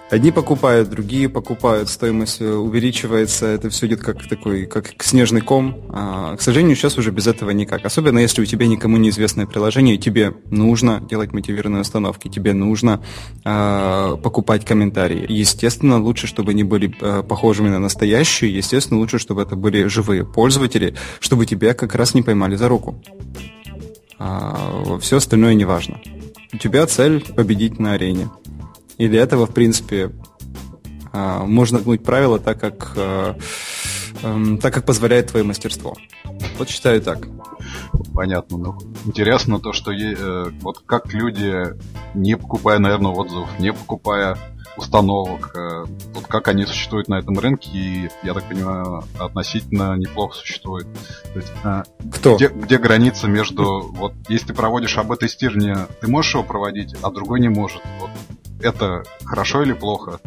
Одни 0.10 0.32
покупают, 0.32 0.90
другие 0.90 1.30
покупают, 1.30 1.88
стоимость 1.88 2.42
э, 2.42 2.52
увеличивается, 2.52 3.46
это 3.46 3.70
все 3.70 3.86
идет 3.86 4.02
как 4.02 4.28
такой, 4.28 4.66
как 4.66 5.04
снежный 5.04 5.42
ком. 5.42 5.86
А, 5.90 6.36
к 6.36 6.42
сожалению, 6.42 6.76
сейчас 6.76 6.98
уже 6.98 7.12
без 7.12 7.28
этого 7.28 7.52
никак. 7.52 7.86
Особенно 7.86 8.18
если 8.18 8.42
у 8.42 8.46
тебя 8.46 8.66
никому 8.66 8.98
неизвестное 8.98 9.46
приложение, 9.46 9.96
и 9.96 9.98
тебе 10.00 10.34
нужно 10.50 11.00
делать 11.00 11.32
мотивированные 11.32 11.82
установки, 11.82 12.28
тебе 12.28 12.54
нужно 12.54 13.04
а, 13.46 14.16
покупать 14.18 14.66
комментарии. 14.66 15.28
Естественно, 15.30 16.02
лучше, 16.02 16.26
чтобы 16.26 16.54
они 16.54 16.64
были 16.64 16.92
а, 17.02 17.22
похожими 17.22 17.70
на 17.70 17.78
настоящие, 17.78 18.56
естественно, 18.56 19.00
лучше, 19.00 19.20
чтобы 19.20 19.44
это 19.44 19.56
были 19.56 19.86
живые 19.86 20.26
пользователи, 20.26 20.96
чтобы 21.20 21.46
тебя 21.46 21.76
как 21.76 21.94
раз 21.94 22.16
не 22.16 22.24
поймали 22.24 22.56
за 22.56 22.68
руку. 22.68 23.00
А, 24.20 25.00
все 25.02 25.18
остальное 25.18 25.54
не 25.54 25.66
важно. 25.66 26.00
У 26.54 26.58
тебя 26.58 26.86
цель 26.86 27.24
победить 27.34 27.80
на 27.80 27.94
арене. 27.94 28.30
И 28.98 29.08
для 29.08 29.22
этого, 29.22 29.48
в 29.48 29.54
принципе, 29.54 30.12
а, 31.14 31.46
можно 31.46 31.80
гнуть 31.80 32.04
правила 32.04 32.38
так, 32.38 32.60
как, 32.60 32.94
а, 32.98 33.38
эм, 34.24 34.58
так, 34.58 34.74
как 34.74 34.86
позволяет 34.86 35.28
твое 35.28 35.46
мастерство. 35.46 35.96
Вот 36.58 36.70
считаю 36.70 37.02
так. 37.02 37.28
Понятно. 38.14 38.58
Ну, 38.58 38.78
интересно 39.06 39.60
то, 39.60 39.74
что 39.74 39.92
э, 39.92 40.52
вот 40.62 40.80
как 40.86 41.14
люди, 41.14 41.76
не 42.14 42.38
покупая, 42.38 42.80
наверное, 42.80 43.12
отзывов, 43.12 43.60
не 43.60 43.74
покупая 43.74 44.38
установок, 44.80 45.56
э, 45.56 45.86
вот 46.14 46.26
как 46.28 46.48
они 46.48 46.66
существуют 46.66 47.08
на 47.08 47.20
этом 47.20 47.38
рынке, 47.38 47.70
и, 47.74 48.10
я 48.24 48.34
так 48.34 48.48
понимаю, 48.48 49.04
относительно 49.20 49.96
неплохо 49.96 50.36
существуют. 50.36 50.88
То 51.34 51.40
есть, 51.40 51.52
э, 51.64 51.84
Кто? 52.14 52.36
Где, 52.36 52.48
где 52.48 52.78
граница 52.78 53.28
между, 53.28 53.82
вот, 53.92 54.14
если 54.28 54.48
ты 54.48 54.54
проводишь 54.54 54.98
АБ-тестирование, 54.98 55.88
ты 56.02 56.08
можешь 56.08 56.34
его 56.34 56.44
проводить, 56.44 56.96
а 57.02 57.12
другой 57.12 57.40
не 57.40 57.50
может. 57.50 57.82
Вот 58.00 58.10
это 58.62 59.04
хорошо 59.24 59.64
или 59.64 59.74
плохо. 59.74 60.20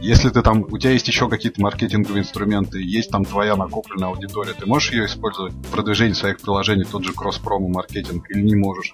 Если 0.00 0.28
ты 0.30 0.42
там, 0.42 0.62
у 0.62 0.78
тебя 0.78 0.92
есть 0.92 1.08
еще 1.08 1.28
какие-то 1.28 1.60
маркетинговые 1.60 2.22
инструменты, 2.22 2.80
есть 2.80 3.10
там 3.10 3.24
твоя 3.24 3.56
накопленная 3.56 4.08
аудитория, 4.08 4.52
ты 4.52 4.64
можешь 4.64 4.92
ее 4.92 5.06
использовать 5.06 5.52
в 5.52 5.70
продвижении 5.70 6.12
своих 6.12 6.40
приложений, 6.40 6.86
тот 6.90 7.04
же 7.04 7.12
кросс-промо 7.12 7.68
маркетинг, 7.68 8.30
или 8.30 8.40
не 8.42 8.54
можешь? 8.54 8.92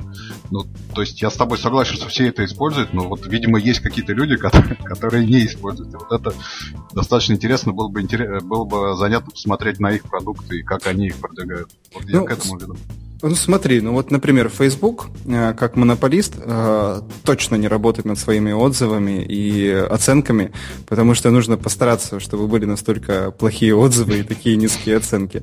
Ну, 0.51 0.65
то 0.95 1.03
есть 1.03 1.21
я 1.21 1.31
с 1.31 1.35
тобой 1.35 1.59
согласен, 1.59 1.95
что 1.95 2.09
все 2.09 2.29
это 2.29 2.45
используют, 2.45 2.95
но 2.95 3.07
вот, 3.09 3.27
видимо, 3.27 3.59
есть 3.59 3.81
какие-то 3.81 4.15
люди, 4.15 4.37
которые, 4.39 4.77
которые 4.77 5.27
не 5.27 5.45
используют. 5.45 5.93
И 5.93 5.97
вот 5.97 6.11
это 6.11 6.35
достаточно 6.95 7.35
интересно, 7.35 7.73
было 7.73 7.89
бы, 7.89 8.01
интерес, 8.01 8.43
было 8.43 8.65
бы 8.65 8.97
занятно 8.97 9.31
посмотреть 9.31 9.81
на 9.81 9.93
их 9.93 10.05
продукты 10.05 10.61
и 10.61 10.63
как 10.63 10.87
они 10.87 11.09
их 11.09 11.17
продвигают. 11.17 11.71
Вот 11.93 12.05
я 12.09 12.21
ну, 12.21 12.25
к 12.27 12.31
этому 12.31 12.59
веду. 12.59 12.77
Ну 13.27 13.35
смотри, 13.37 13.81
ну 13.81 13.93
вот, 13.93 14.11
например, 14.11 14.51
Facebook, 14.51 15.07
э, 15.25 15.55
как 15.55 15.77
монополист, 15.77 16.35
э, 16.37 17.01
точно 17.25 17.55
не 17.55 17.69
работает 17.69 18.05
над 18.05 18.19
своими 18.19 18.53
отзывами 18.53 19.25
и 19.25 19.71
оценками, 19.71 20.53
потому 20.87 21.15
что 21.15 21.31
нужно 21.31 21.57
постараться, 21.57 22.21
чтобы 22.21 22.49
были 22.49 22.67
настолько 22.67 23.31
плохие 23.31 23.75
отзывы 23.75 24.19
и 24.19 24.23
такие 24.25 24.57
низкие 24.57 24.99
оценки. 24.99 25.43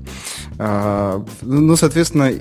А, 0.60 1.26
ну, 1.42 1.76
соответственно, 1.76 2.32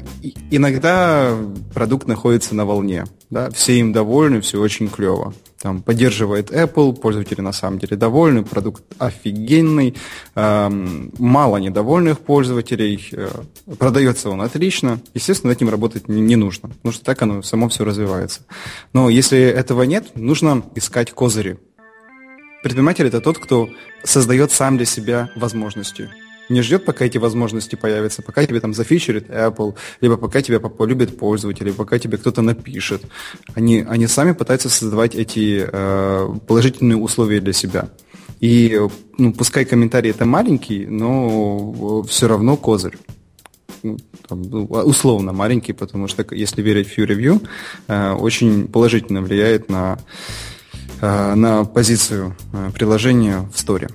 иногда 0.51 1.35
продукт 1.73 2.07
находится 2.07 2.55
на 2.55 2.67
волне. 2.67 3.07
Да? 3.31 3.49
Все 3.51 3.79
им 3.79 3.95
довольны, 3.95 4.43
все 4.43 4.61
очень 4.61 4.91
клево 4.91 5.33
там, 5.61 5.83
поддерживает 5.83 6.51
Apple, 6.51 6.95
пользователи 6.95 7.43
на 7.43 7.53
самом 7.53 7.79
деле 7.79 7.97
довольны, 7.97 8.43
продукт 8.43 8.83
офигенный, 8.99 9.95
э, 10.35 10.69
мало 11.19 11.59
недовольных 11.59 12.21
пользователей, 12.21 13.07
э, 13.13 13.29
продается 13.79 14.31
он 14.31 14.41
отлично. 14.41 15.01
Естественно, 15.13 15.51
над 15.51 15.59
этим 15.59 15.69
работать 15.69 16.09
не, 16.09 16.21
не 16.23 16.37
нужно, 16.37 16.71
потому 16.71 16.93
что 16.93 17.05
так 17.05 17.21
оно 17.21 17.43
само 17.43 17.69
все 17.69 17.85
развивается. 17.85 18.41
Но 18.95 19.11
если 19.11 19.39
этого 19.39 19.83
нет, 19.83 20.17
нужно 20.17 20.63
искать 20.75 21.11
козыри. 21.11 21.59
Предприниматель– 22.63 23.07
это 23.09 23.21
тот, 23.21 23.39
кто 23.39 23.69
создает 24.03 24.53
сам 24.53 24.77
для 24.77 24.87
себя 24.87 25.31
возможности 25.37 26.09
не 26.51 26.63
ждет, 26.63 26.85
пока 26.85 27.05
эти 27.05 27.19
возможности 27.19 27.77
появятся, 27.77 28.23
пока 28.23 28.45
тебе 28.45 28.61
там 28.61 28.75
зафичерит 28.75 29.29
Apple, 29.31 29.75
либо 30.01 30.17
пока 30.17 30.43
тебя 30.43 30.61
полюбит 30.61 31.17
пользователь, 31.19 31.73
пока 31.73 31.99
тебе 31.99 32.19
кто-то 32.19 32.43
напишет. 32.43 33.03
Они, 33.55 33.85
они 33.89 34.07
сами 34.07 34.33
пытаются 34.33 34.69
создавать 34.69 35.15
эти 35.15 35.67
э, 35.67 36.29
положительные 36.47 36.97
условия 36.97 37.41
для 37.41 37.53
себя. 37.53 37.89
И 38.41 38.81
ну, 39.19 39.33
пускай 39.33 39.65
комментарий 39.65 40.11
это 40.11 40.25
маленький, 40.25 40.87
но 40.87 42.03
все 42.05 42.27
равно 42.27 42.57
козырь. 42.57 42.97
Ну, 43.83 43.99
там, 44.29 44.43
ну, 44.43 44.65
условно 44.65 45.33
маленький, 45.33 45.73
потому 45.73 46.09
что, 46.09 46.27
если 46.35 46.63
верить 46.63 46.89
Few 46.89 47.07
Review, 47.07 47.47
э, 47.89 48.13
очень 48.13 48.69
положительно 48.69 49.23
влияет 49.23 49.69
на, 49.69 49.99
э, 51.01 51.35
на 51.35 51.65
позицию 51.65 52.37
э, 52.53 52.71
приложения 52.75 53.49
в 53.53 53.59
сторе. 53.59 53.89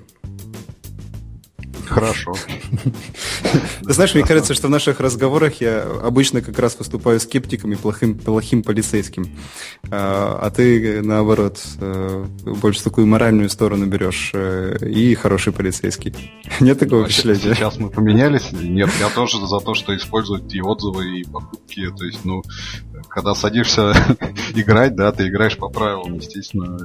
Хорошо. 1.88 2.34
Ты 3.84 3.94
знаешь, 3.94 4.14
мне 4.14 4.24
кажется, 4.24 4.54
что 4.54 4.68
в 4.68 4.70
наших 4.70 5.00
разговорах 5.00 5.62
я 5.62 5.84
обычно 5.84 6.42
как 6.42 6.58
раз 6.60 6.78
выступаю 6.78 7.20
скептиком 7.20 7.72
и 7.72 7.76
плохим, 7.76 8.18
плохим 8.18 8.64
полицейским. 8.64 9.28
А, 9.92 10.40
а 10.42 10.50
ты, 10.50 11.02
наоборот, 11.02 11.60
э, 11.80 12.26
больше 12.46 12.84
такую 12.84 13.08
моральную 13.08 13.50
сторону 13.50 13.86
берешь 13.86 14.32
э, 14.34 14.78
и 14.82 15.16
хороший 15.16 15.54
полицейский. 15.54 16.14
Нет 16.60 16.80
такого 16.80 17.04
а 17.04 17.06
впечатления? 17.06 17.56
Сейчас 17.56 17.78
мы 17.78 17.90
поменялись. 17.90 18.52
Нет, 18.52 18.90
я 19.00 19.10
тоже 19.10 19.46
за 19.46 19.60
то, 19.60 19.74
что 19.76 19.96
использовать 19.96 20.54
и 20.54 20.62
отзывы, 20.62 21.20
и 21.20 21.24
покупки. 21.24 21.90
То 21.98 22.06
есть, 22.06 22.26
ну, 22.26 22.44
когда 23.10 23.36
садишься 23.36 23.94
играть, 24.56 24.96
да, 24.96 25.12
ты 25.12 25.28
играешь 25.28 25.58
по 25.58 25.70
правилам, 25.70 26.16
естественно. 26.16 26.78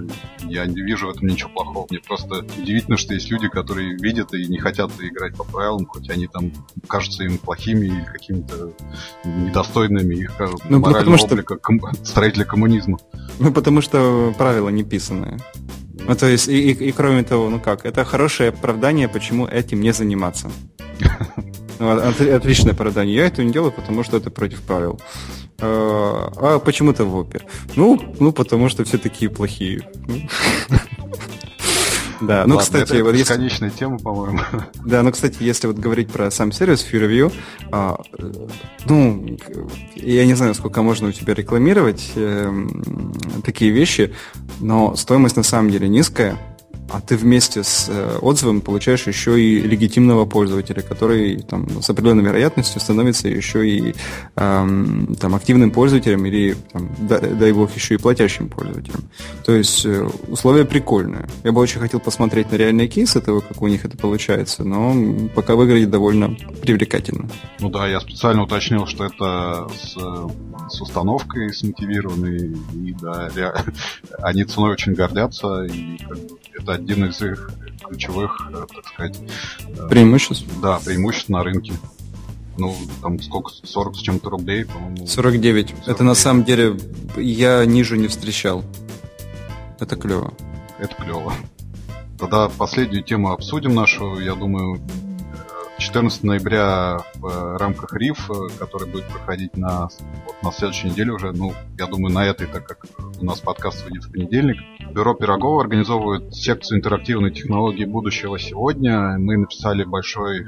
Я 0.42 0.66
не 0.66 0.80
вижу 0.80 1.06
в 1.06 1.10
этом 1.10 1.28
ничего 1.28 1.50
плохого. 1.50 1.86
Мне 1.90 2.00
просто 2.00 2.44
удивительно, 2.58 2.96
что 2.96 3.14
есть 3.14 3.30
люди, 3.30 3.48
которые 3.48 3.96
видят 3.96 4.34
и 4.34 4.46
не 4.46 4.58
хотят 4.58 4.90
играть 5.00 5.36
по 5.36 5.44
правилам, 5.44 5.86
хоть 5.86 6.08
они 6.10 6.26
там 6.26 6.52
кажутся 6.88 7.24
им 7.24 7.38
плохими 7.38 7.86
или 7.86 8.04
какими-то 8.04 8.72
недостойными 9.24 10.14
их 10.14 10.38
ну, 10.38 10.56
ну 10.68 10.78
морального 10.80 11.18
что... 11.18 11.26
облика 11.26 11.56
ком... 11.56 11.80
строителя 12.04 12.44
коммунизма. 12.44 12.98
Ну, 13.38 13.52
потому 13.52 13.80
что 13.80 14.34
правила 14.36 14.68
не 14.68 14.84
писанные. 14.84 15.38
Ну, 16.06 16.14
то 16.14 16.26
есть, 16.26 16.48
и, 16.48 16.72
и, 16.72 16.88
и 16.88 16.92
кроме 16.92 17.22
того, 17.22 17.50
ну 17.50 17.60
как, 17.60 17.84
это 17.84 18.04
хорошее 18.04 18.50
оправдание, 18.50 19.08
почему 19.08 19.46
этим 19.46 19.80
не 19.80 19.92
заниматься. 19.92 20.50
Ну, 21.80 21.92
отличное 21.96 22.74
оправдание. 22.74 23.16
Я 23.16 23.26
это 23.26 23.42
не 23.42 23.54
делаю, 23.54 23.72
потому 23.72 24.04
что 24.04 24.18
это 24.18 24.30
против 24.30 24.60
правил. 24.60 25.00
А, 25.60 26.32
а 26.36 26.58
почему 26.58 26.92
то 26.92 27.04
в 27.04 27.16
опе? 27.16 27.40
Ну, 27.76 28.00
ну, 28.18 28.32
потому 28.32 28.68
что 28.68 28.84
все 28.84 28.98
такие 28.98 29.30
плохие. 29.30 29.82
Да, 32.20 32.44
ну, 32.46 32.56
Ладно, 32.56 32.58
кстати, 32.58 32.92
это 32.96 33.04
вот 33.04 33.14
бесконечная 33.14 33.68
если... 33.68 33.78
тема, 33.78 33.98
по-моему. 33.98 34.40
Да, 34.84 35.02
ну, 35.02 35.10
кстати, 35.10 35.38
если 35.40 35.68
вот 35.68 35.78
говорить 35.78 36.10
про 36.10 36.30
сам 36.30 36.52
сервис 36.52 36.86
FearView, 36.90 37.32
а, 37.72 37.98
ну, 38.84 39.38
я 39.94 40.26
не 40.26 40.34
знаю, 40.34 40.54
сколько 40.54 40.82
можно 40.82 41.08
у 41.08 41.12
тебя 41.12 41.32
рекламировать 41.32 42.12
э, 42.16 42.52
такие 43.42 43.70
вещи, 43.70 44.14
но 44.60 44.96
стоимость 44.96 45.36
на 45.36 45.42
самом 45.42 45.70
деле 45.70 45.88
низкая, 45.88 46.36
а 46.92 47.00
ты 47.00 47.16
вместе 47.16 47.62
с 47.62 47.88
э, 47.88 48.18
отзывом 48.20 48.60
получаешь 48.60 49.06
еще 49.06 49.40
и 49.40 49.60
легитимного 49.60 50.24
пользователя, 50.24 50.82
который 50.82 51.40
там, 51.42 51.82
с 51.82 51.88
определенной 51.88 52.24
вероятностью 52.24 52.80
становится 52.80 53.28
еще 53.28 53.68
и 53.68 53.94
эм, 54.36 55.14
там, 55.20 55.34
активным 55.34 55.70
пользователем 55.70 56.26
или, 56.26 56.56
там, 56.72 56.90
дай, 56.98 57.52
бог, 57.52 57.74
еще 57.74 57.94
и 57.94 57.98
платящим 57.98 58.48
пользователем. 58.48 59.02
То 59.44 59.52
есть 59.52 59.86
э, 59.86 60.08
условия 60.28 60.64
прикольные. 60.64 61.28
Я 61.44 61.52
бы 61.52 61.60
очень 61.60 61.80
хотел 61.80 62.00
посмотреть 62.00 62.50
на 62.50 62.56
реальные 62.56 62.88
кейсы 62.88 63.20
того, 63.20 63.40
как 63.40 63.62
у 63.62 63.68
них 63.68 63.84
это 63.84 63.96
получается, 63.96 64.64
но 64.64 64.94
пока 65.34 65.54
выглядит 65.54 65.90
довольно 65.90 66.36
привлекательно. 66.62 67.28
Ну 67.60 67.70
да, 67.70 67.86
я 67.86 68.00
специально 68.00 68.42
уточнил, 68.42 68.86
что 68.86 69.04
это 69.04 69.68
с, 69.80 69.94
с 70.74 70.80
установкой 70.80 71.52
смотивированной, 71.54 72.56
и 72.74 72.94
да, 73.00 73.30
они 74.22 74.44
ценой 74.44 74.72
очень 74.72 74.94
гордятся, 74.94 75.64
и 75.64 75.98
это 76.58 76.79
один 76.80 77.04
из 77.06 77.20
их 77.22 77.50
ключевых, 77.88 78.48
э, 78.52 78.66
так 78.74 78.86
сказать... 78.86 79.18
Э, 79.76 79.88
преимуществ? 79.88 80.46
Да, 80.60 80.80
преимуществ 80.84 81.28
на 81.28 81.42
рынке. 81.42 81.72
Ну, 82.58 82.74
там 83.00 83.20
сколько, 83.22 83.50
40 83.64 83.96
с 83.96 84.00
чем-то 84.00 84.30
рублей, 84.30 84.64
по-моему. 84.64 85.06
49. 85.06 85.68
49. 85.70 85.88
Это 85.88 86.04
на 86.04 86.14
самом 86.14 86.44
деле 86.44 86.76
я 87.16 87.64
ниже 87.64 87.96
не 87.96 88.08
встречал. 88.08 88.64
Это 89.78 89.96
клево. 89.96 90.34
Это 90.78 90.94
клево. 90.94 91.32
Тогда 92.18 92.48
последнюю 92.48 93.02
тему 93.02 93.32
обсудим 93.32 93.74
нашу, 93.74 94.20
я 94.20 94.34
думаю, 94.34 94.80
14 95.90 96.22
ноября 96.22 96.98
в 97.16 97.26
э, 97.26 97.56
рамках 97.56 97.92
РИФ, 97.94 98.30
который 98.60 98.86
будет 98.88 99.06
проходить 99.06 99.56
на, 99.56 99.88
вот, 100.24 100.40
на 100.40 100.52
следующей 100.52 100.88
неделе 100.88 101.10
уже, 101.10 101.32
ну, 101.32 101.52
я 101.76 101.86
думаю, 101.86 102.14
на 102.14 102.24
этой, 102.24 102.46
так 102.46 102.64
как 102.64 102.86
у 103.20 103.24
нас 103.24 103.40
подкаст 103.40 103.84
выйдет 103.84 104.04
в 104.04 104.12
понедельник, 104.12 104.58
Бюро 104.94 105.14
Пирогова 105.14 105.62
организовывает 105.62 106.32
секцию 106.32 106.78
интерактивной 106.78 107.32
технологии 107.32 107.86
будущего 107.86 108.38
сегодня. 108.38 109.18
Мы 109.18 109.36
написали 109.36 109.82
большой, 109.82 110.46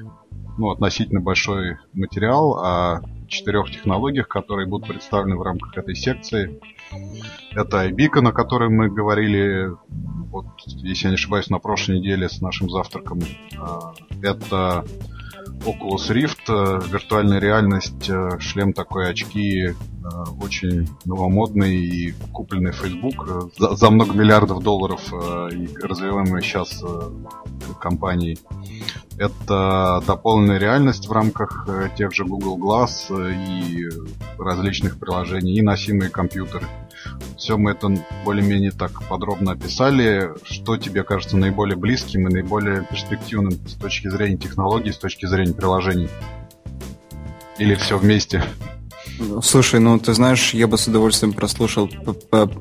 ну, 0.59 0.71
относительно 0.71 1.19
большой 1.19 1.77
материал 1.93 2.59
о 2.59 3.01
четырех 3.27 3.69
технологиях, 3.69 4.29
которые 4.29 4.69
будут 4.69 4.87
представлены 4.87 5.37
в 5.37 5.43
рамках 5.43 5.77
этой 5.77 5.97
секции. 5.97 6.61
Это 7.51 7.89
iBeacon, 7.89 8.29
о 8.29 8.33
которой 8.33 8.69
мы 8.69 8.91
говорили, 8.91 9.73
вот, 9.89 10.47
если 10.67 11.07
я 11.07 11.11
не 11.11 11.17
ошибаюсь, 11.17 11.51
на 11.51 11.59
прошлой 11.59 11.99
неделе 11.99 12.29
с 12.29 12.41
нашим 12.41 12.71
завтраком. 12.71 13.19
А, 13.59 13.93
это 14.23 14.85
Oculus 15.65 16.11
Rift, 16.11 16.49
э, 16.49 16.81
виртуальная 16.89 17.39
реальность, 17.39 18.09
э, 18.09 18.39
шлем 18.41 18.73
такой, 18.73 19.11
очки, 19.11 19.69
э, 19.69 19.75
очень 20.41 20.89
новомодный 21.05 21.77
и 21.77 22.13
купленный 22.33 22.73
Facebook 22.73 23.53
за, 23.59 23.77
за 23.77 23.91
много 23.91 24.15
миллиардов 24.15 24.63
долларов 24.63 25.01
и 25.13 25.69
развиваемый 25.83 26.43
сейчас 26.43 26.83
компанией. 27.81 28.39
Это 29.19 30.03
дополненная 30.07 30.59
реальность 30.59 31.07
в 31.07 31.13
рамках 31.13 31.69
тех 31.97 32.13
же 32.13 32.25
Google 32.25 32.59
Glass 32.59 33.13
и 33.13 33.89
различных 34.39 34.99
приложений, 34.99 35.59
и 35.59 35.63
носимые 35.63 36.11
компьютеры. 36.11 36.67
Все 37.37 37.57
мы 37.57 37.73
это 37.73 37.89
более-менее 38.25 38.71
так 38.71 39.07
подробно 39.09 39.53
описали. 39.53 40.31
Что 40.45 40.77
тебе 40.77 41.03
кажется 41.03 41.37
наиболее 41.37 41.77
близким 41.77 42.29
и 42.29 42.33
наиболее 42.33 42.87
перспективным 42.89 43.53
с 43.53 43.75
точки 43.75 44.09
зрения 44.09 44.37
технологий, 44.37 44.93
с 44.93 44.99
точки 44.99 45.27
зрения 45.27 45.55
приложений? 45.55 46.09
Или 47.59 47.75
все 47.75 47.99
вместе? 47.99 48.45
Слушай, 49.43 49.81
ну 49.81 49.99
ты 49.99 50.15
знаешь, 50.15 50.55
я 50.55 50.67
бы 50.67 50.79
с 50.79 50.87
удовольствием 50.87 51.33
прослушал, 51.33 51.89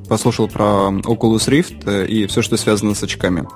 послушал 0.08 0.48
про 0.48 0.90
Oculus 1.04 1.48
Rift 1.48 1.84
э, 1.90 2.08
и 2.08 2.28
все, 2.28 2.42
что 2.42 2.58
связано 2.58 2.94
с 2.94 3.04
очками. 3.04 3.48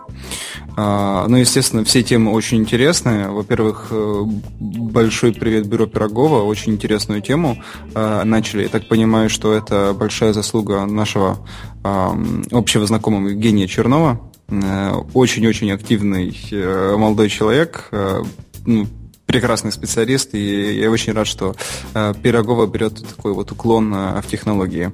А, 0.78 1.26
ну, 1.28 1.38
естественно, 1.38 1.84
все 1.84 2.04
темы 2.04 2.32
очень 2.32 2.58
интересные. 2.58 3.30
Во-первых, 3.30 3.88
э, 3.92 4.22
большой 4.60 5.34
привет 5.34 5.68
Бюро 5.68 5.86
Пирогова, 5.86 6.44
очень 6.44 6.74
интересную 6.74 7.22
тему 7.22 7.62
э, 7.94 8.24
начали. 8.24 8.64
Я 8.64 8.70
так 8.70 8.88
понимаю, 8.88 9.30
что 9.30 9.54
это 9.54 9.96
большая 9.98 10.34
заслуга 10.34 10.86
нашего 10.86 11.38
общего 11.84 12.88
знакомого 12.88 13.28
Евгения 13.28 13.68
Чернова. 13.68 14.20
Очень-очень 15.14 15.72
активный 15.72 16.36
молодой 16.98 17.30
человек, 17.30 17.92
ну, 18.66 18.88
прекрасный 19.26 19.72
специалист, 19.72 20.34
и 20.34 20.80
я 20.80 20.90
очень 20.92 21.14
рад, 21.14 21.28
что 21.28 21.56
э, 21.94 22.14
Пирогова 22.22 22.68
берет 22.68 23.06
такой 23.08 23.34
вот 23.34 23.52
уклон 23.52 23.94
э, 23.94 24.22
в 24.22 24.28
технологии. 24.28 24.94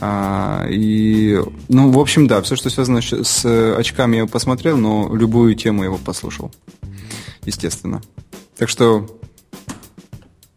А, 0.00 0.66
и, 0.68 1.40
ну, 1.68 1.90
в 1.90 1.98
общем, 1.98 2.26
да, 2.26 2.42
все, 2.42 2.56
что 2.56 2.70
связано 2.70 3.00
с 3.00 3.76
очками, 3.76 4.16
я 4.16 4.26
посмотрел, 4.26 4.76
но 4.76 5.14
любую 5.14 5.54
тему 5.54 5.84
его 5.84 5.98
послушал, 5.98 6.52
естественно. 7.44 8.00
Так 8.56 8.68
что 8.68 9.06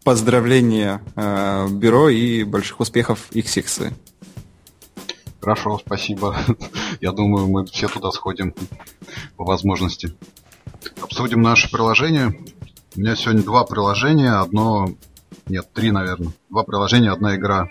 поздравления 0.04 1.02
э, 1.16 1.68
бюро 1.70 2.08
и 2.08 2.42
больших 2.44 2.80
успехов 2.80 3.28
секции. 3.44 3.92
Хорошо, 5.40 5.78
спасибо. 5.84 6.36
Я 7.00 7.12
думаю, 7.12 7.46
мы 7.46 7.66
все 7.66 7.88
туда 7.88 8.10
сходим 8.10 8.54
по 9.36 9.44
возможности. 9.44 10.12
Обсудим 11.00 11.42
наше 11.42 11.70
приложение. 11.70 12.34
У 12.96 13.00
меня 13.00 13.16
сегодня 13.16 13.42
два 13.42 13.64
приложения, 13.64 14.32
одно... 14.32 14.88
Нет, 15.46 15.68
три, 15.72 15.90
наверное. 15.90 16.32
Два 16.50 16.64
приложения, 16.64 17.10
одна 17.10 17.36
игра. 17.36 17.68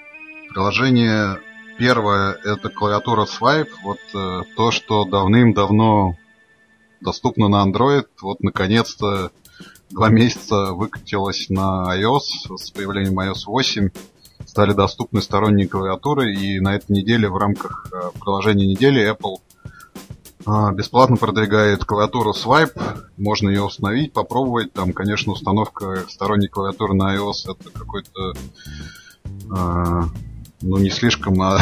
Приложение 0.49 1.39
первое– 1.77 2.34
это 2.43 2.69
клавиатура 2.69 3.25
Swipe. 3.25 3.69
Вот 3.84 3.99
э, 4.13 4.41
то, 4.56 4.71
что 4.71 5.06
давным-давно 5.06 6.15
доступно 7.01 7.47
на 7.47 7.65
Android. 7.65 8.08
Вот, 8.21 8.39
наконец-то, 8.41 9.32
два 9.89 10.10
месяца 10.10 10.73
выкатилось 10.73 11.49
на 11.49 11.95
iOS 11.97 12.58
с 12.58 12.71
появлением 12.71 13.19
iOS 13.19 13.43
8 13.47 13.89
стали 14.45 14.73
доступны 14.73 15.21
сторонние 15.21 15.67
клавиатуры, 15.67 16.34
и 16.34 16.60
на 16.60 16.75
этой 16.75 16.91
неделе 16.91 17.30
в 17.30 17.38
рамках 17.38 17.91
э, 17.91 18.12
приложения 18.19 18.65
недели 18.65 19.12
Apple 19.12 19.38
бесплатно 20.74 21.18
продвигает 21.18 21.84
клавиатуру 21.84 22.32
Swipe. 22.32 22.80
Можно 23.18 23.50
ее 23.50 23.64
установить, 23.64 24.14
попробовать. 24.14 24.72
Там, 24.74 24.94
конечно, 24.94 25.34
установка 25.34 26.06
сторонней 26.10 26.48
клавиатуры 26.48 26.94
на 26.94 27.16
iOS 27.16 27.52
это 27.52 27.70
какой-то 27.72 28.34
а, 29.50 30.06
ну, 30.62 30.78
не 30.78 30.90
слишком 30.90 31.42
а 31.42 31.60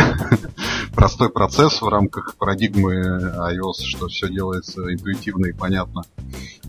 простой 0.95 1.29
процесс 1.29 1.81
в 1.81 1.87
рамках 1.87 2.35
парадигмы 2.35 2.93
iOS, 2.95 3.83
что 3.83 4.07
все 4.07 4.29
делается 4.29 4.93
интуитивно 4.93 5.47
и 5.47 5.53
понятно. 5.53 6.03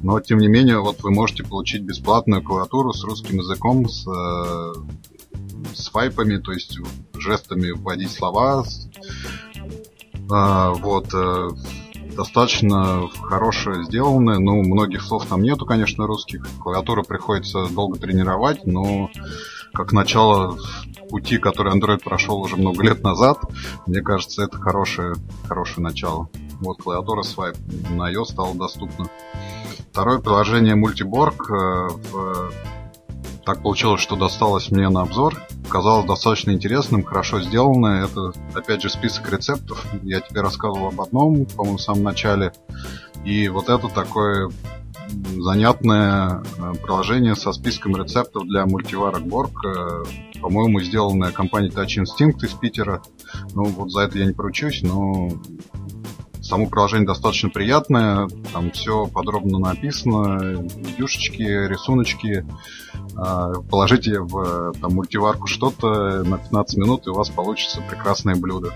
Но, 0.03 0.21
тем 0.21 0.39
не 0.39 0.49
менее, 0.49 0.81
вот 0.81 1.03
вы 1.03 1.11
можете 1.11 1.45
получить 1.45 1.83
бесплатную 1.83 2.43
клавиатуру 2.43 2.93
с 2.93 3.03
русским 3.05 3.39
языком, 3.39 3.89
с, 3.89 4.07
э, 4.07 4.75
с 5.75 5.93
вайпами, 5.93 6.39
то 6.39 6.53
есть 6.53 6.79
жестами 7.15 7.71
вводить 7.71 8.11
слова. 8.11 8.65
Э, 10.31 10.73
вот. 10.77 11.15
Э, 11.15 11.51
достаточно 12.17 13.09
хорошее 13.23 13.85
сделанное. 13.85 14.39
Ну, 14.39 14.63
многих 14.63 15.03
слов 15.03 15.27
там 15.27 15.43
нету, 15.43 15.67
конечно, 15.67 16.07
русских. 16.07 16.47
Клавиатуру 16.61 17.05
приходится 17.05 17.67
долго 17.67 17.99
тренировать, 17.99 18.67
но 18.67 19.11
как 19.73 19.93
начало 19.93 20.57
пути, 21.11 21.39
который 21.39 21.75
Android 21.75 22.03
прошел 22.03 22.41
уже 22.41 22.57
много 22.57 22.83
лет 22.83 23.03
назад, 23.03 23.39
мне 23.87 24.01
кажется, 24.01 24.43
это 24.43 24.59
хорошее, 24.59 25.15
хорошее 25.47 25.85
начало. 25.85 26.29
Вот 26.61 26.79
клавиатура 26.79 27.23
Swipe 27.23 27.59
на 27.95 28.11
iOS 28.13 28.27
стала 28.27 28.55
доступна. 28.55 29.09
Второе 29.93 30.19
приложение 30.19 30.75
Multiborg 30.75 31.37
э, 31.49 31.89
в 32.11 32.53
так 33.47 33.63
получилось, 33.63 34.01
что 34.01 34.17
досталось 34.17 34.73
мне 34.73 34.89
на 34.89 35.03
обзор. 35.03 35.41
Казалось 35.69 36.05
достаточно 36.05 36.51
интересным, 36.51 37.05
хорошо 37.05 37.41
сделанное. 37.41 38.05
Это, 38.05 38.33
опять 38.55 38.83
же, 38.83 38.91
список 38.91 39.33
рецептов. 39.33 39.87
Я 40.03 40.21
тебе 40.21 40.41
рассказывал 40.41 40.89
об 40.89 41.01
одном, 41.01 41.47
по-моему, 41.47 41.79
в 41.79 41.83
самом 41.83 42.03
начале. 42.03 42.53
И 43.25 43.49
вот 43.49 43.69
это 43.69 43.89
такое 43.89 44.51
занятное 45.39 46.43
э, 46.59 46.73
приложение 46.83 47.37
со 47.37 47.53
списком 47.53 47.97
рецептов 47.97 48.49
для 48.49 48.67
мультиварок 48.67 49.23
Borg. 49.23 49.53
Э, 49.65 50.05
по-моему, 50.41 50.81
сделанное 50.81 51.31
компанией 51.31 51.73
Touch 51.73 52.03
Instinct 52.03 52.45
из 52.45 52.53
Питера. 52.53 53.01
Ну, 53.55 53.65
вот 53.65 53.93
за 53.93 54.03
это 54.03 54.19
я 54.19 54.27
не 54.27 54.33
поручусь, 54.33 54.83
но 54.83 55.31
Само 56.47 56.67
приложение 56.67 57.09
достаточно 57.09 57.51
приятное, 57.51 58.29
там 58.53 58.71
все 58.71 59.07
подробно 59.07 59.59
написано, 59.59 60.65
видюшечки, 60.77 61.43
рисуночки. 61.43 62.47
А, 63.17 63.53
положите 63.69 64.21
в 64.21 64.73
там, 64.81 64.95
мультиварку 64.95 65.49
что-то 65.49 66.23
на 66.23 66.39
15 66.39 66.79
минут, 66.79 67.07
и 67.07 67.11
у 67.11 67.15
вас 67.15 67.31
получится 67.31 67.83
прекрасное 67.89 68.37
блюдо. 68.37 68.73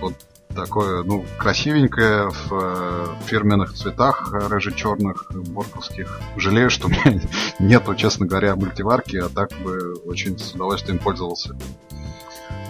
Вот 0.00 0.14
такое, 0.56 1.04
ну, 1.04 1.24
красивенькое 1.38 2.30
в 2.30 2.52
э, 2.52 3.06
фирменных 3.26 3.74
цветах 3.74 4.32
рыже-черных, 4.32 5.30
борковских. 5.30 6.20
Жалею, 6.36 6.68
что 6.68 6.88
у 6.88 6.90
меня 6.90 7.22
нету, 7.60 7.94
честно 7.94 8.26
говоря, 8.26 8.56
мультиварки, 8.56 9.18
а 9.18 9.28
так 9.28 9.52
бы 9.62 9.94
очень 10.04 10.36
с 10.36 10.52
удовольствием 10.52 10.98
пользовался. 10.98 11.56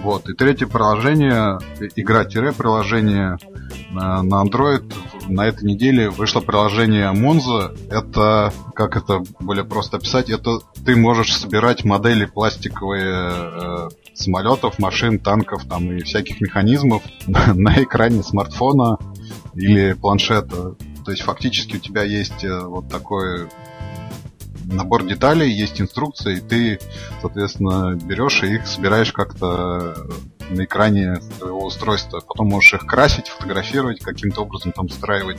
Вот. 0.03 0.29
И 0.29 0.35
третье 0.35 0.67
приложение, 0.67 1.61
игра-приложение 1.95 3.39
на, 3.93 4.23
на 4.23 4.43
Android. 4.43 4.93
На 5.29 5.47
этой 5.47 5.65
неделе 5.65 6.11
вышло 6.11 6.41
приложение 6.41 7.13
Monza. 7.13 7.77
Это, 7.89 8.53
как 8.75 8.97
это 8.97 9.23
более 9.39 9.65
просто 9.65 9.99
описать, 9.99 10.29
это 10.29 10.59
ты 10.85 10.97
можешь 10.97 11.37
собирать 11.37 11.85
модели 11.85 12.25
пластиковые 12.25 13.31
э, 13.31 13.89
самолетов, 14.15 14.81
машин, 14.81 15.21
танков 15.21 15.65
там 15.69 15.93
и 15.93 16.03
всяких 16.03 16.41
механизмов 16.41 17.03
на 17.27 17.83
экране 17.83 18.25
смартфона 18.25 18.99
или 19.55 19.93
планшета. 19.93 20.75
То 21.05 21.11
есть 21.11 21.23
фактически 21.23 21.77
у 21.77 21.81
тебя 21.81 22.03
есть 22.03 22.45
э, 22.45 22.61
вот 22.61 22.89
такой 22.89 23.49
набор 24.65 25.05
деталей, 25.05 25.51
есть 25.51 25.81
инструкции, 25.81 26.37
и 26.37 26.41
ты, 26.41 26.79
соответственно, 27.21 27.95
берешь 27.95 28.43
и 28.43 28.55
их 28.55 28.67
собираешь 28.67 29.13
как-то 29.13 29.97
на 30.51 30.65
экране 30.65 31.21
своего 31.39 31.65
устройства. 31.65 32.21
Потом 32.21 32.49
можешь 32.49 32.75
их 32.75 32.87
красить, 32.87 33.29
фотографировать, 33.29 34.01
каким-то 34.01 34.43
образом 34.43 34.73
там 34.73 34.89
встраивать 34.89 35.39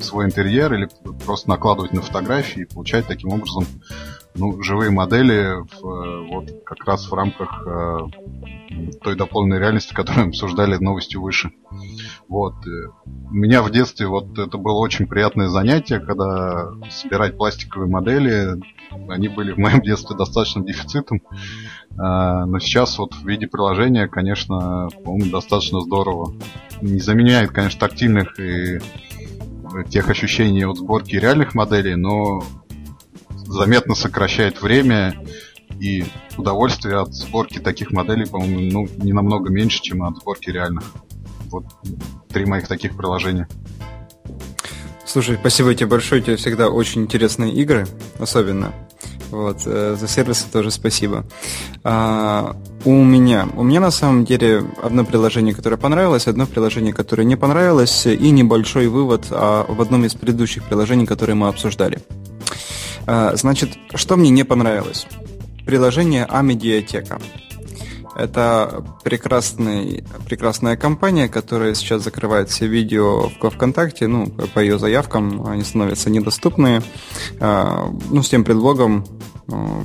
свой 0.00 0.26
интерьер 0.26 0.72
или 0.74 0.88
просто 1.24 1.48
накладывать 1.48 1.92
на 1.92 2.02
фотографии 2.02 2.62
и 2.62 2.66
получать 2.66 3.06
таким 3.06 3.30
образом 3.30 3.66
ну, 4.34 4.62
живые 4.62 4.90
модели 4.90 5.56
в, 5.80 6.26
вот 6.28 6.50
как 6.64 6.84
раз 6.84 7.10
в 7.10 7.14
рамках 7.14 7.66
э, 7.66 7.98
той 9.02 9.16
дополненной 9.16 9.58
реальности, 9.58 9.94
которую 9.94 10.26
мы 10.26 10.28
обсуждали 10.30 10.76
новостью 10.76 11.20
выше. 11.20 11.52
Вот. 12.28 12.54
У 13.06 13.34
меня 13.34 13.62
в 13.62 13.70
детстве 13.70 14.06
вот 14.06 14.38
это 14.38 14.56
было 14.56 14.78
очень 14.78 15.06
приятное 15.06 15.48
занятие, 15.48 16.00
когда 16.00 16.70
собирать 16.90 17.36
пластиковые 17.36 17.90
модели, 17.90 18.60
они 19.08 19.28
были 19.28 19.52
в 19.52 19.58
моем 19.58 19.82
детстве 19.82 20.16
достаточно 20.16 20.64
дефицитом. 20.64 21.20
А, 21.98 22.46
но 22.46 22.58
сейчас 22.58 22.98
вот 22.98 23.14
в 23.14 23.26
виде 23.26 23.46
приложения, 23.46 24.08
конечно, 24.08 24.88
по-моему, 25.04 25.30
достаточно 25.30 25.80
здорово. 25.80 26.34
Не 26.80 27.00
заменяет, 27.00 27.50
конечно, 27.50 27.80
тактильных 27.80 28.38
и 28.40 28.80
тех 29.88 30.08
ощущений 30.10 30.64
от 30.64 30.76
сборки 30.76 31.16
реальных 31.16 31.54
моделей, 31.54 31.94
но 31.96 32.42
заметно 33.52 33.94
сокращает 33.94 34.62
время 34.62 35.14
и 35.78 36.04
удовольствие 36.36 36.98
от 36.98 37.12
сборки 37.12 37.58
таких 37.58 37.92
моделей, 37.92 38.26
по-моему, 38.26 38.60
ну, 38.70 39.04
не 39.04 39.12
намного 39.12 39.50
меньше, 39.50 39.80
чем 39.82 40.02
от 40.02 40.16
сборки 40.16 40.50
реальных. 40.50 40.84
Вот 41.50 41.64
три 42.28 42.46
моих 42.46 42.66
таких 42.66 42.96
приложения. 42.96 43.48
Слушай, 45.04 45.36
спасибо 45.38 45.74
тебе 45.74 45.88
большое, 45.88 46.22
у 46.22 46.24
тебя 46.24 46.36
всегда 46.36 46.70
очень 46.70 47.02
интересные 47.02 47.52
игры, 47.52 47.86
особенно. 48.18 48.72
Вот, 49.30 49.62
э, 49.64 49.96
за 49.98 50.08
сервисы 50.08 50.44
тоже 50.50 50.70
спасибо. 50.70 51.24
А, 51.84 52.54
у 52.84 52.92
меня, 52.92 53.48
у 53.56 53.62
меня 53.62 53.80
на 53.80 53.90
самом 53.90 54.24
деле 54.24 54.62
одно 54.82 55.04
приложение, 55.04 55.54
которое 55.54 55.78
понравилось, 55.78 56.26
одно 56.26 56.46
приложение, 56.46 56.92
которое 56.92 57.24
не 57.24 57.36
понравилось, 57.36 58.06
и 58.06 58.30
небольшой 58.30 58.88
вывод 58.88 59.26
а, 59.30 59.64
в 59.66 59.80
одном 59.80 60.04
из 60.04 60.14
предыдущих 60.14 60.64
приложений, 60.64 61.06
которые 61.06 61.34
мы 61.34 61.48
обсуждали. 61.48 61.98
А, 63.06 63.34
значит, 63.36 63.78
что 63.94 64.16
мне 64.16 64.30
не 64.30 64.44
понравилось? 64.44 65.06
Приложение 65.66 66.24
Амедиатека. 66.24 67.20
Это 68.14 68.84
прекрасный, 69.04 70.04
прекрасная 70.26 70.76
компания, 70.76 71.28
которая 71.28 71.74
сейчас 71.74 72.02
закрывает 72.02 72.50
все 72.50 72.66
видео 72.66 73.30
в 73.30 73.50
ВКонтакте. 73.50 74.06
Ну, 74.06 74.26
по 74.26 74.60
ее 74.60 74.78
заявкам 74.78 75.46
они 75.46 75.64
становятся 75.64 76.10
недоступны. 76.10 76.82
А, 77.40 77.90
ну, 78.10 78.22
с 78.22 78.28
тем 78.28 78.44
предлогом, 78.44 79.06
а, 79.50 79.82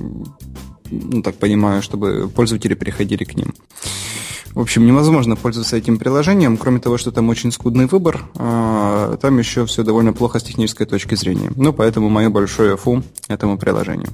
ну, 0.91 1.21
так 1.21 1.35
понимаю, 1.35 1.81
чтобы 1.81 2.27
пользователи 2.27 2.73
приходили 2.73 3.23
к 3.23 3.35
ним. 3.35 3.53
В 4.57 4.61
общем, 4.61 4.87
невозможно 4.87 5.35
пользоваться 5.35 5.77
этим 5.77 5.99
приложением, 5.99 6.57
кроме 6.57 6.79
того, 6.79 6.97
что 6.97 7.11
там 7.11 7.29
очень 7.29 7.51
скудный 7.51 7.85
выбор, 7.85 8.23
а, 8.37 9.15
там 9.17 9.37
еще 9.37 9.67
все 9.67 9.83
довольно 9.83 10.13
плохо 10.13 10.39
с 10.39 10.43
технической 10.43 10.87
точки 10.87 11.13
зрения. 11.13 11.51
Ну, 11.55 11.73
поэтому 11.73 12.09
мое 12.09 12.31
большое 12.31 12.75
фу 12.75 13.03
этому 13.27 13.59
приложению. 13.59 14.09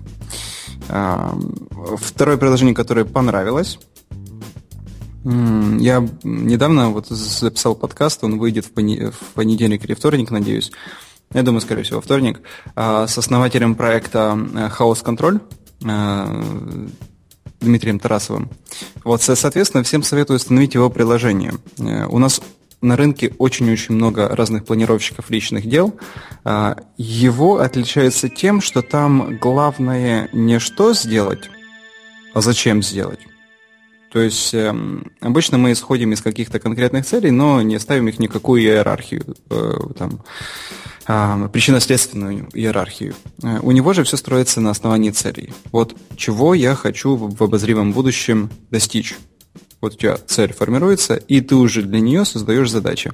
Второе 1.98 2.36
приложение, 2.36 2.76
которое 2.76 3.06
понравилось, 3.06 3.80
я 5.24 6.06
недавно 6.26 6.90
вот 6.90 7.08
записал 7.08 7.74
подкаст, 7.74 8.26
он 8.26 8.38
выйдет 8.38 8.66
в, 8.66 8.72
понедельник 9.36 9.86
или 9.86 9.94
вторник, 9.94 10.30
надеюсь. 10.30 10.74
Я 11.34 11.44
думаю, 11.44 11.62
скорее 11.62 11.84
всего, 11.84 12.02
вторник. 12.02 12.42
А, 12.76 13.08
с 13.08 13.18
основателем 13.18 13.76
проекта 13.76 14.38
э, 14.38 14.70
House 14.78 15.06
Control 15.06 15.40
Дмитрием 17.64 18.00
Тарасовым. 18.00 18.50
Вот, 19.04 19.22
соответственно, 19.22 19.84
всем 19.84 20.04
советую 20.04 20.38
установить 20.38 20.74
его 20.74 20.90
приложение. 20.90 21.54
Э, 21.80 22.06
у 22.06 22.20
нас 22.20 22.42
на 22.84 22.98
рынке 22.98 23.34
очень-очень 23.38 23.96
много 23.96 24.28
разных 24.28 24.66
планировщиков 24.66 25.30
личных 25.30 25.68
дел. 25.68 25.96
А, 26.44 26.78
его 26.98 27.60
отличается 27.60 28.30
тем, 28.30 28.62
что 28.62 28.82
там 28.82 29.38
главное 29.38 30.30
не 30.34 30.60
что 30.60 30.94
сделать, 30.94 31.50
а 32.34 32.42
зачем 32.42 32.84
сделать. 32.84 33.20
То 34.14 34.22
есть 34.22 34.54
э, 34.54 34.72
обычно 35.22 35.58
мы 35.58 35.72
исходим 35.72 36.14
из 36.14 36.22
каких-то 36.22 36.60
конкретных 36.60 37.04
целей, 37.04 37.32
но 37.32 37.64
не 37.64 37.80
ставим 37.80 38.08
их 38.08 38.20
никакую 38.20 38.62
иерархию, 38.62 39.36
э, 39.50 39.74
там, 39.98 40.22
причинно-следственную 41.50 42.48
иерархию. 42.54 43.16
Э, 43.42 43.58
у 43.64 43.72
него 43.72 43.92
же 43.94 44.04
все 44.04 44.16
строится 44.16 44.62
на 44.62 44.70
основании 44.70 45.10
целей. 45.10 45.52
Вот 45.72 45.98
чего 46.16 46.54
я 46.54 46.76
хочу 46.76 47.16
в 47.16 47.42
обозримом 47.42 47.92
будущем 47.92 48.52
достичь. 48.70 49.16
Вот 49.84 49.96
у 49.96 49.98
тебя 49.98 50.16
цель 50.16 50.54
формируется, 50.54 51.16
и 51.16 51.42
ты 51.42 51.56
уже 51.56 51.82
для 51.82 52.00
нее 52.00 52.24
создаешь 52.24 52.72
задачи. 52.72 53.12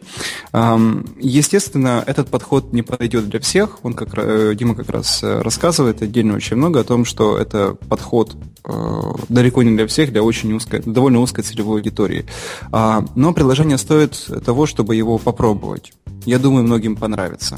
Естественно, 0.53 2.03
этот 2.05 2.29
подход 2.29 2.73
не 2.73 2.83
подойдет 2.83 3.27
для 3.27 3.39
всех. 3.39 3.79
Он 3.83 3.95
как, 3.95 4.09
э, 4.13 4.53
Дима 4.53 4.75
как 4.75 4.87
раз 4.91 5.23
э, 5.23 5.41
рассказывает 5.41 6.03
отдельно 6.03 6.35
очень 6.35 6.57
много 6.57 6.81
о 6.81 6.83
том, 6.83 7.05
что 7.05 7.39
это 7.39 7.73
подход 7.73 8.35
э, 8.65 9.01
далеко 9.29 9.63
не 9.63 9.75
для 9.75 9.87
всех, 9.87 10.11
для 10.11 10.21
очень 10.21 10.53
узкой, 10.53 10.83
довольно 10.85 11.21
узкой 11.21 11.41
целевой 11.41 11.77
аудитории. 11.77 12.27
А, 12.71 13.03
но 13.15 13.33
приложение 13.33 13.79
стоит 13.79 14.29
того, 14.45 14.67
чтобы 14.67 14.95
его 14.95 15.17
попробовать. 15.17 15.91
Я 16.27 16.37
думаю, 16.37 16.65
многим 16.65 16.95
понравится. 16.95 17.57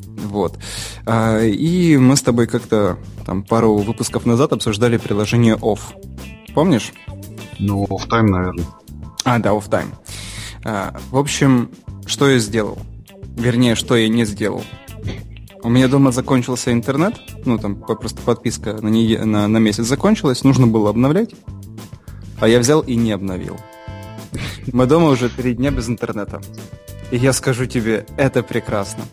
Вот. 0.00 0.58
А, 1.06 1.44
и 1.44 1.96
мы 1.96 2.16
с 2.16 2.22
тобой 2.22 2.48
как-то 2.48 2.98
там 3.24 3.44
пару 3.44 3.76
выпусков 3.76 4.26
назад 4.26 4.52
обсуждали 4.52 4.96
приложение 4.96 5.54
Off. 5.54 5.78
Помнишь? 6.54 6.92
Ну, 7.60 7.86
офтайм, 7.90 8.26
наверное. 8.26 8.64
А, 9.24 9.38
да, 9.38 9.52
офтайм. 9.52 9.92
А, 10.64 10.96
в 11.10 11.18
общем, 11.18 11.70
что 12.06 12.28
я 12.28 12.38
сделал? 12.38 12.78
Вернее, 13.36 13.74
что 13.74 13.96
я 13.96 14.08
не 14.08 14.24
сделал. 14.24 14.64
У 15.62 15.68
меня 15.68 15.88
дома 15.88 16.10
закончился 16.10 16.72
интернет, 16.72 17.20
ну 17.44 17.58
там 17.58 17.76
просто 17.76 18.22
подписка 18.22 18.78
на, 18.80 18.88
не, 18.88 19.18
на, 19.18 19.46
на 19.46 19.58
месяц 19.58 19.84
закончилась, 19.84 20.42
нужно 20.42 20.66
было 20.66 20.88
обновлять, 20.88 21.34
а 22.40 22.48
я 22.48 22.60
взял 22.60 22.80
и 22.80 22.94
не 22.94 23.12
обновил. 23.12 23.58
Мы 24.72 24.86
дома 24.86 25.08
уже 25.08 25.28
три 25.28 25.52
дня 25.54 25.70
без 25.70 25.88
интернета. 25.88 26.40
И 27.10 27.16
я 27.16 27.34
скажу 27.34 27.66
тебе, 27.66 28.06
это 28.16 28.42
прекрасно. 28.42 29.04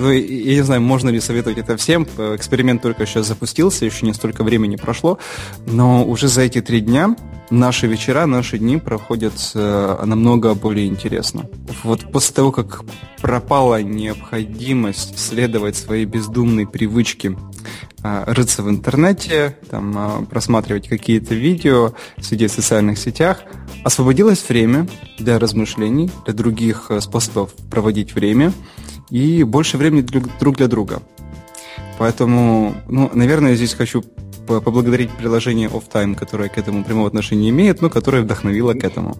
Ну, 0.00 0.10
я 0.12 0.54
не 0.54 0.62
знаю, 0.62 0.80
можно 0.80 1.10
ли 1.10 1.20
советовать 1.20 1.58
это 1.58 1.76
всем. 1.76 2.04
Эксперимент 2.04 2.80
только 2.80 3.04
сейчас 3.04 3.26
запустился, 3.26 3.84
еще 3.84 4.06
не 4.06 4.14
столько 4.14 4.42
времени 4.44 4.76
прошло. 4.76 5.18
Но 5.66 6.06
уже 6.06 6.28
за 6.28 6.40
эти 6.40 6.62
три 6.62 6.80
дня 6.80 7.16
наши 7.50 7.86
вечера, 7.86 8.24
наши 8.24 8.56
дни 8.58 8.78
проходят 8.78 9.34
э, 9.54 10.02
намного 10.06 10.54
более 10.54 10.86
интересно. 10.86 11.44
Вот 11.82 12.10
после 12.10 12.34
того, 12.34 12.50
как 12.50 12.82
пропала 13.20 13.82
необходимость 13.82 15.18
следовать 15.18 15.76
своей 15.76 16.06
бездумной 16.06 16.66
привычке 16.66 17.36
э, 18.02 18.24
рыться 18.26 18.62
в 18.62 18.70
интернете, 18.70 19.58
там, 19.68 20.22
э, 20.22 20.24
просматривать 20.24 20.88
какие-то 20.88 21.34
видео, 21.34 21.92
сидеть 22.18 22.52
в 22.52 22.54
социальных 22.54 22.98
сетях, 22.98 23.42
освободилось 23.84 24.48
время 24.48 24.88
для 25.18 25.38
размышлений, 25.38 26.10
для 26.24 26.32
других 26.32 26.90
способов 27.00 27.52
проводить 27.68 28.14
время– 28.14 28.54
и 29.10 29.42
больше 29.42 29.76
времени 29.76 30.02
друг 30.02 30.56
для 30.56 30.68
друга. 30.68 31.02
Поэтому, 31.98 32.74
ну, 32.88 33.10
наверное, 33.12 33.54
здесь 33.54 33.74
хочу 33.74 34.02
поблагодарить 34.46 35.10
приложение 35.10 35.68
OffTime, 35.68 36.14
которое 36.14 36.48
к 36.48 36.58
этому 36.58 36.82
прямого 36.82 37.06
отношения 37.06 37.50
имеет, 37.50 37.82
но 37.82 37.90
которое 37.90 38.22
вдохновило 38.22 38.72
к 38.74 38.82
этому. 38.82 39.16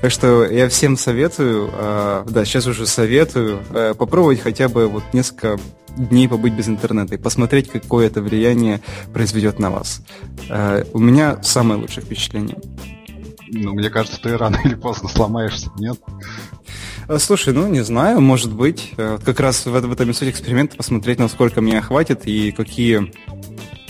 Так 0.00 0.10
что 0.10 0.44
я 0.46 0.68
всем 0.68 0.96
советую, 0.96 1.70
э, 1.72 2.24
да, 2.28 2.44
сейчас 2.44 2.66
уже 2.66 2.86
советую, 2.86 3.60
э, 3.70 3.94
попробовать 3.94 4.40
хотя 4.40 4.68
бы 4.68 4.86
вот 4.86 5.02
несколько 5.12 5.58
дней 5.96 6.28
побыть 6.28 6.54
без 6.54 6.68
интернета 6.68 7.16
и 7.16 7.18
посмотреть, 7.18 7.68
какое 7.68 8.06
это 8.06 8.22
влияние 8.22 8.80
произведет 9.12 9.58
на 9.58 9.70
вас. 9.70 10.02
Э, 10.48 10.84
у 10.94 10.98
меня 10.98 11.42
самое 11.42 11.80
лучшее 11.80 12.04
впечатление. 12.04 12.56
Ну, 13.52 13.74
мне 13.74 13.90
кажется, 13.90 14.20
ты 14.22 14.36
рано 14.36 14.60
или 14.64 14.76
поздно 14.76 15.08
сломаешься, 15.08 15.70
нет? 15.76 15.98
Э, 17.10 17.18
слушай, 17.18 17.52
ну 17.52 17.66
не 17.66 17.80
знаю, 17.80 18.20
может 18.20 18.52
быть. 18.52 18.92
Э, 18.96 19.18
как 19.24 19.40
раз 19.40 19.66
в, 19.66 19.74
этом 19.74 20.10
и 20.10 20.12
суть 20.12 20.28
эксперимента 20.28 20.76
посмотреть, 20.76 21.18
насколько 21.18 21.60
меня 21.60 21.82
хватит 21.82 22.22
и 22.26 22.52
какие 22.52 23.12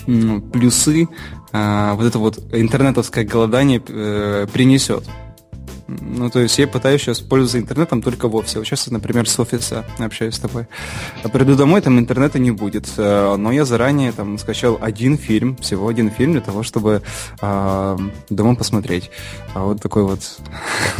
плюсы 0.06 1.06
э, 1.52 1.92
вот 1.92 2.06
это 2.06 2.18
вот 2.18 2.38
интернетовское 2.50 3.24
голодание 3.24 3.82
э, 3.86 4.46
принесет. 4.50 5.04
Ну, 5.86 6.30
то 6.30 6.38
есть 6.38 6.58
я 6.58 6.66
пытаюсь 6.66 7.02
сейчас 7.02 7.20
пользоваться 7.20 7.58
интернетом 7.58 8.00
только 8.00 8.26
в 8.28 8.36
офисе. 8.36 8.58
Вот 8.58 8.66
сейчас, 8.66 8.86
например, 8.86 9.28
с 9.28 9.38
офиса 9.38 9.84
общаюсь 9.98 10.36
с 10.36 10.38
тобой. 10.38 10.66
А 11.22 11.28
приду 11.28 11.56
домой, 11.56 11.80
там 11.82 11.98
интернета 11.98 12.38
не 12.38 12.52
будет. 12.52 12.86
Но 12.96 13.50
я 13.50 13.64
заранее 13.64 14.12
там 14.12 14.38
скачал 14.38 14.78
один 14.80 15.18
фильм, 15.18 15.56
всего 15.56 15.88
один 15.88 16.10
фильм 16.10 16.32
для 16.32 16.40
того, 16.40 16.62
чтобы 16.62 17.02
э, 17.42 17.98
дома 18.30 18.54
посмотреть. 18.54 19.10
А 19.52 19.64
вот 19.64 19.82
такой 19.82 20.04
вот 20.04 20.20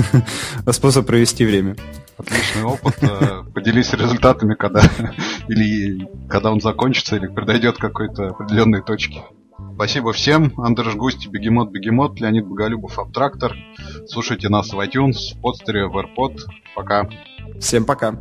способ 0.73 1.07
провести 1.07 1.45
время. 1.45 1.77
Отличный 2.21 2.65
опыт. 2.65 2.95
Э, 3.03 3.43
поделись 3.55 3.93
результатами, 3.95 4.55
когда 4.55 4.83
или 5.49 6.07
когда 6.29 6.53
он 6.53 6.61
закончится, 6.61 7.17
или 7.17 7.27
подойдет 7.27 7.79
к 7.79 7.81
какой-то 7.81 8.29
определенной 8.29 8.83
точке. 8.83 9.23
Спасибо 9.75 10.13
всем. 10.13 10.53
Андрей 10.59 10.95
Густи, 10.95 11.29
Бегемот, 11.29 11.71
Бегемот, 11.71 12.21
Леонид 12.21 12.47
Боголюбов, 12.47 12.99
Абтрактор. 12.99 13.57
Слушайте 14.07 14.49
нас 14.51 14.73
в 14.73 14.81
iTunes, 14.81 15.35
в 15.35 15.41
подстере, 15.41 15.87
в 15.87 15.97
AirPod. 15.97 16.41
Пока. 16.75 17.09
Всем 17.59 17.85
пока. 17.85 18.15